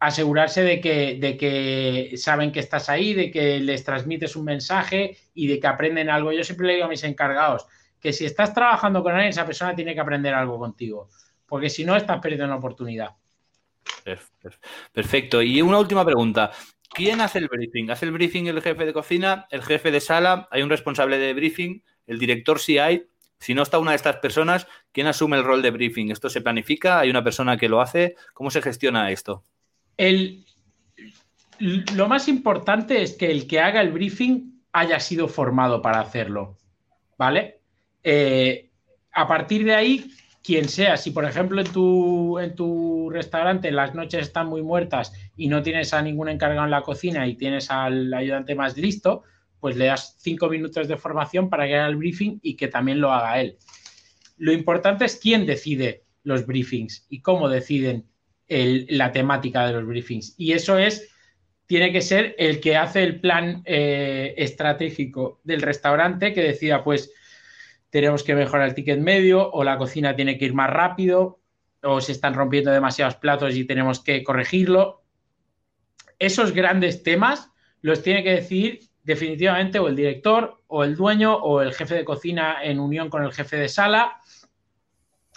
asegurarse 0.00 0.62
de 0.62 0.80
que, 0.80 1.16
de 1.18 1.36
que 1.36 2.16
saben 2.16 2.52
que 2.52 2.60
estás 2.60 2.90
ahí, 2.90 3.14
de 3.14 3.30
que 3.30 3.58
les 3.60 3.84
transmites 3.84 4.36
un 4.36 4.44
mensaje 4.44 5.16
y 5.32 5.46
de 5.46 5.60
que 5.60 5.66
aprenden 5.66 6.10
algo. 6.10 6.32
Yo 6.32 6.44
siempre 6.44 6.66
le 6.66 6.74
digo 6.74 6.86
a 6.86 6.90
mis 6.90 7.04
encargados 7.04 7.66
que 8.00 8.12
si 8.12 8.26
estás 8.26 8.52
trabajando 8.52 9.02
con 9.02 9.12
alguien, 9.12 9.30
esa 9.30 9.46
persona 9.46 9.74
tiene 9.74 9.94
que 9.94 10.00
aprender 10.00 10.34
algo 10.34 10.58
contigo, 10.58 11.08
porque 11.46 11.70
si 11.70 11.84
no, 11.84 11.96
estás 11.96 12.20
perdiendo 12.20 12.46
una 12.46 12.56
oportunidad. 12.56 13.10
Perfecto. 14.92 15.42
Y 15.42 15.62
una 15.62 15.78
última 15.78 16.04
pregunta. 16.04 16.50
¿Quién 16.94 17.20
hace 17.20 17.38
el 17.38 17.48
briefing? 17.48 17.90
¿Hace 17.90 18.06
el 18.06 18.12
briefing 18.12 18.46
el 18.46 18.60
jefe 18.60 18.84
de 18.84 18.92
cocina, 18.92 19.46
el 19.50 19.62
jefe 19.62 19.90
de 19.90 20.00
sala? 20.00 20.48
¿Hay 20.50 20.62
un 20.62 20.70
responsable 20.70 21.18
de 21.18 21.32
briefing? 21.32 21.82
¿El 22.06 22.18
director 22.18 22.58
si 22.58 22.78
hay? 22.78 23.06
Si 23.38 23.54
no 23.54 23.62
está 23.62 23.78
una 23.78 23.92
de 23.92 23.96
estas 23.96 24.18
personas, 24.18 24.68
¿quién 24.92 25.06
asume 25.06 25.36
el 25.36 25.44
rol 25.44 25.62
de 25.62 25.70
briefing? 25.70 26.10
¿Esto 26.10 26.28
se 26.28 26.42
planifica? 26.42 27.00
¿Hay 27.00 27.10
una 27.10 27.24
persona 27.24 27.56
que 27.56 27.68
lo 27.68 27.80
hace? 27.80 28.14
¿Cómo 28.34 28.50
se 28.50 28.62
gestiona 28.62 29.10
esto? 29.10 29.42
El, 29.96 30.44
lo 31.58 32.08
más 32.08 32.28
importante 32.28 33.02
es 33.02 33.14
que 33.14 33.30
el 33.30 33.46
que 33.46 33.60
haga 33.60 33.80
el 33.80 33.90
briefing 33.90 34.62
haya 34.72 35.00
sido 35.00 35.28
formado 35.28 35.82
para 35.82 36.00
hacerlo. 36.00 36.56
¿Vale? 37.16 37.60
Eh, 38.04 38.70
a 39.12 39.26
partir 39.26 39.64
de 39.64 39.74
ahí, 39.74 40.10
quien 40.42 40.68
sea, 40.68 40.96
si 40.96 41.10
por 41.10 41.24
ejemplo 41.24 41.60
en 41.60 41.72
tu, 41.72 42.38
en 42.38 42.54
tu 42.54 43.10
restaurante 43.10 43.70
las 43.70 43.94
noches 43.94 44.22
están 44.22 44.48
muy 44.48 44.62
muertas 44.62 45.12
y 45.36 45.48
no 45.48 45.62
tienes 45.62 45.94
a 45.94 46.02
ningún 46.02 46.28
encargado 46.28 46.64
en 46.64 46.70
la 46.70 46.82
cocina 46.82 47.26
y 47.26 47.36
tienes 47.36 47.70
al 47.70 48.12
ayudante 48.12 48.54
más 48.54 48.76
listo, 48.76 49.22
pues 49.60 49.76
le 49.76 49.86
das 49.86 50.16
cinco 50.18 50.48
minutos 50.48 50.88
de 50.88 50.96
formación 50.96 51.48
para 51.48 51.66
que 51.66 51.76
haga 51.76 51.86
el 51.86 51.96
briefing 51.96 52.40
y 52.42 52.56
que 52.56 52.68
también 52.68 53.00
lo 53.00 53.12
haga 53.12 53.40
él. 53.40 53.56
Lo 54.36 54.52
importante 54.52 55.04
es 55.04 55.16
quién 55.16 55.46
decide 55.46 56.04
los 56.24 56.46
briefings 56.46 57.06
y 57.08 57.20
cómo 57.20 57.48
deciden 57.48 58.06
la 58.48 59.12
temática 59.12 59.66
de 59.66 59.72
los 59.72 59.86
briefings. 59.86 60.34
Y 60.36 60.52
eso 60.52 60.78
es, 60.78 61.08
tiene 61.66 61.92
que 61.92 62.02
ser 62.02 62.34
el 62.38 62.60
que 62.60 62.76
hace 62.76 63.02
el 63.02 63.20
plan 63.20 63.62
eh, 63.64 64.34
estratégico 64.36 65.40
del 65.44 65.62
restaurante 65.62 66.34
que 66.34 66.42
decida, 66.42 66.84
pues, 66.84 67.12
tenemos 67.92 68.22
que 68.22 68.34
mejorar 68.34 68.66
el 68.66 68.74
ticket 68.74 69.00
medio 69.00 69.50
o 69.50 69.64
la 69.64 69.76
cocina 69.76 70.16
tiene 70.16 70.38
que 70.38 70.46
ir 70.46 70.54
más 70.54 70.70
rápido 70.70 71.40
o 71.82 72.00
se 72.00 72.12
están 72.12 72.32
rompiendo 72.32 72.70
demasiados 72.70 73.16
platos 73.16 73.54
y 73.54 73.66
tenemos 73.66 74.00
que 74.00 74.24
corregirlo. 74.24 75.02
Esos 76.18 76.52
grandes 76.52 77.02
temas 77.02 77.50
los 77.82 78.02
tiene 78.02 78.24
que 78.24 78.30
decir 78.30 78.80
definitivamente 79.02 79.78
o 79.78 79.88
el 79.88 79.96
director 79.96 80.62
o 80.68 80.84
el 80.84 80.96
dueño 80.96 81.34
o 81.34 81.60
el 81.60 81.74
jefe 81.74 81.96
de 81.96 82.06
cocina 82.06 82.64
en 82.64 82.80
unión 82.80 83.10
con 83.10 83.24
el 83.24 83.32
jefe 83.34 83.58
de 83.58 83.68
sala. 83.68 84.22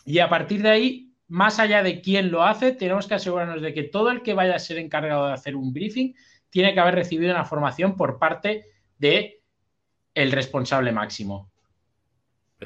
Y 0.05 0.19
a 0.19 0.29
partir 0.29 0.61
de 0.61 0.69
ahí, 0.69 1.13
más 1.27 1.59
allá 1.59 1.83
de 1.83 1.99
quién 1.99 2.31
lo 2.31 2.43
hace, 2.43 2.71
tenemos 2.71 3.05
que 3.05 3.15
asegurarnos 3.15 3.61
de 3.61 3.73
que 3.73 3.83
todo 3.83 4.11
el 4.11 4.21
que 4.21 4.33
vaya 4.33 4.55
a 4.55 4.59
ser 4.59 4.77
encargado 4.77 5.27
de 5.27 5.33
hacer 5.33 5.57
un 5.57 5.73
briefing 5.73 6.13
tiene 6.49 6.73
que 6.73 6.79
haber 6.79 6.95
recibido 6.95 7.33
una 7.33 7.43
formación 7.43 7.97
por 7.97 8.17
parte 8.17 8.63
de 8.97 9.41
el 10.13 10.31
responsable 10.31 10.93
máximo. 10.93 11.51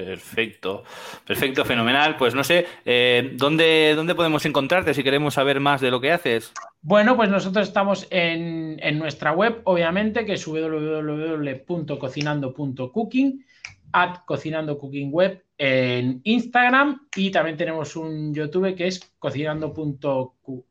Perfecto, 0.04 0.84
perfecto, 1.26 1.64
fenomenal. 1.64 2.16
Pues 2.16 2.34
no 2.34 2.42
sé, 2.42 2.66
eh, 2.86 3.32
¿dónde, 3.34 3.92
¿dónde 3.94 4.14
podemos 4.14 4.46
encontrarte 4.46 4.94
si 4.94 5.02
queremos 5.02 5.34
saber 5.34 5.60
más 5.60 5.82
de 5.82 5.90
lo 5.90 6.00
que 6.00 6.10
haces? 6.10 6.54
Bueno, 6.80 7.14
pues 7.16 7.28
nosotros 7.28 7.68
estamos 7.68 8.06
en, 8.10 8.78
nuestra 8.98 9.32
web, 9.32 9.60
obviamente, 9.64 10.24
que 10.24 10.32
es 10.34 10.46
www.cocinando.cooking, 10.46 13.44
at 13.92 14.24
cocinando 14.24 14.78
cooking 14.78 15.10
web 15.12 15.44
en 15.58 16.22
Instagram 16.24 17.06
y 17.14 17.30
también 17.30 17.58
tenemos 17.58 17.94
un 17.96 18.32
YouTube 18.32 18.74
que 18.74 18.86
es 18.86 19.12
cocinando.cooking 19.18 20.64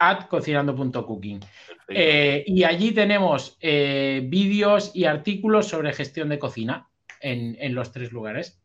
at 0.00 0.26
cocinando.cooking. 0.26 1.38
Eh, 1.88 2.42
y 2.48 2.64
allí 2.64 2.90
tenemos 2.90 3.56
eh, 3.60 4.22
vídeos 4.24 4.90
y 4.92 5.04
artículos 5.04 5.68
sobre 5.68 5.92
gestión 5.92 6.30
de 6.30 6.40
cocina 6.40 6.88
en, 7.22 7.74
los 7.74 7.92
tres 7.92 8.12
lugares. 8.12 8.61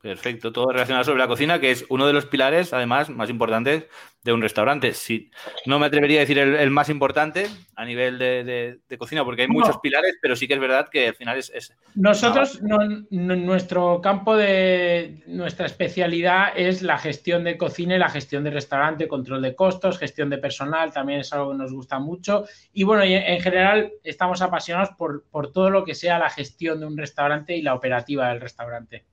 Perfecto, 0.00 0.50
todo 0.50 0.72
relacionado 0.72 1.04
sobre 1.04 1.18
la 1.18 1.28
cocina, 1.28 1.60
que 1.60 1.70
es 1.70 1.84
uno 1.90 2.06
de 2.06 2.14
los 2.14 2.24
pilares, 2.24 2.72
además, 2.72 3.10
más 3.10 3.28
importantes 3.28 3.84
de 4.24 4.32
un 4.32 4.40
restaurante. 4.40 4.94
Sí, 4.94 5.30
no 5.66 5.78
me 5.78 5.84
atrevería 5.84 6.20
a 6.20 6.22
decir 6.22 6.38
el, 6.38 6.70
más 6.70 6.88
importante 6.88 7.48
a 7.76 7.84
nivel 7.84 8.18
de, 8.18 8.80
cocina, 8.96 9.26
porque 9.26 9.42
hay 9.42 9.48
muchos 9.48 9.76
pilares, 9.78 10.16
pero 10.22 10.36
sí 10.36 10.48
que 10.48 10.54
es 10.54 10.60
verdad 10.60 10.88
que 10.88 11.08
al 11.08 11.14
final 11.14 11.36
es... 11.36 11.76
Nosotros, 11.94 12.62
nuestro 13.10 14.00
campo 14.00 14.36
de... 14.36 15.22
Nuestra 15.26 15.66
especialidad 15.66 16.54
es 16.56 16.80
la 16.80 16.96
gestión 16.96 17.44
de 17.44 17.58
cocina 17.58 17.96
y 17.96 17.98
la 17.98 18.08
gestión 18.08 18.42
de 18.42 18.52
restaurante, 18.52 19.06
control 19.06 19.42
de 19.42 19.54
costos, 19.54 19.98
gestión 19.98 20.30
de 20.30 20.38
personal, 20.38 20.94
también 20.94 21.20
es 21.20 21.32
algo 21.34 21.50
que 21.50 21.58
nos 21.58 21.74
gusta 21.74 21.98
mucho. 21.98 22.46
Y 22.72 22.84
bueno, 22.84 23.02
en 23.04 23.40
general 23.42 23.92
estamos 24.02 24.40
apasionados 24.40 24.96
por, 24.96 25.24
por 25.30 25.52
todo 25.52 25.68
lo 25.68 25.84
que 25.84 25.94
sea 25.94 26.18
la 26.18 26.30
gestión 26.30 26.80
de 26.80 26.86
un 26.86 26.96
restaurante 26.96 27.54
y 27.54 27.60
la 27.60 27.74
operativa 27.74 28.30
del 28.30 28.40
restaurante. 28.40 29.04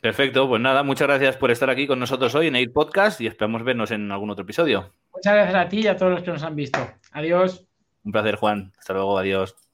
Perfecto, 0.00 0.48
pues 0.48 0.62
nada, 0.62 0.82
muchas 0.82 1.08
gracias 1.08 1.36
por 1.36 1.50
estar 1.50 1.68
aquí 1.68 1.86
con 1.86 1.98
nosotros 1.98 2.34
hoy 2.34 2.46
en 2.46 2.56
Air 2.56 2.72
Podcast 2.72 3.20
y 3.20 3.26
esperamos 3.26 3.62
vernos 3.64 3.90
en 3.90 4.10
algún 4.10 4.30
otro 4.30 4.44
episodio. 4.44 4.92
Muchas 5.12 5.34
gracias 5.34 5.54
a 5.54 5.68
ti 5.68 5.80
y 5.80 5.86
a 5.86 5.96
todos 5.96 6.12
los 6.12 6.22
que 6.22 6.30
nos 6.30 6.42
han 6.42 6.56
visto. 6.56 6.80
Adiós. 7.12 7.66
Un 8.02 8.12
placer, 8.12 8.36
Juan. 8.36 8.72
Hasta 8.78 8.94
luego, 8.94 9.18
adiós. 9.18 9.69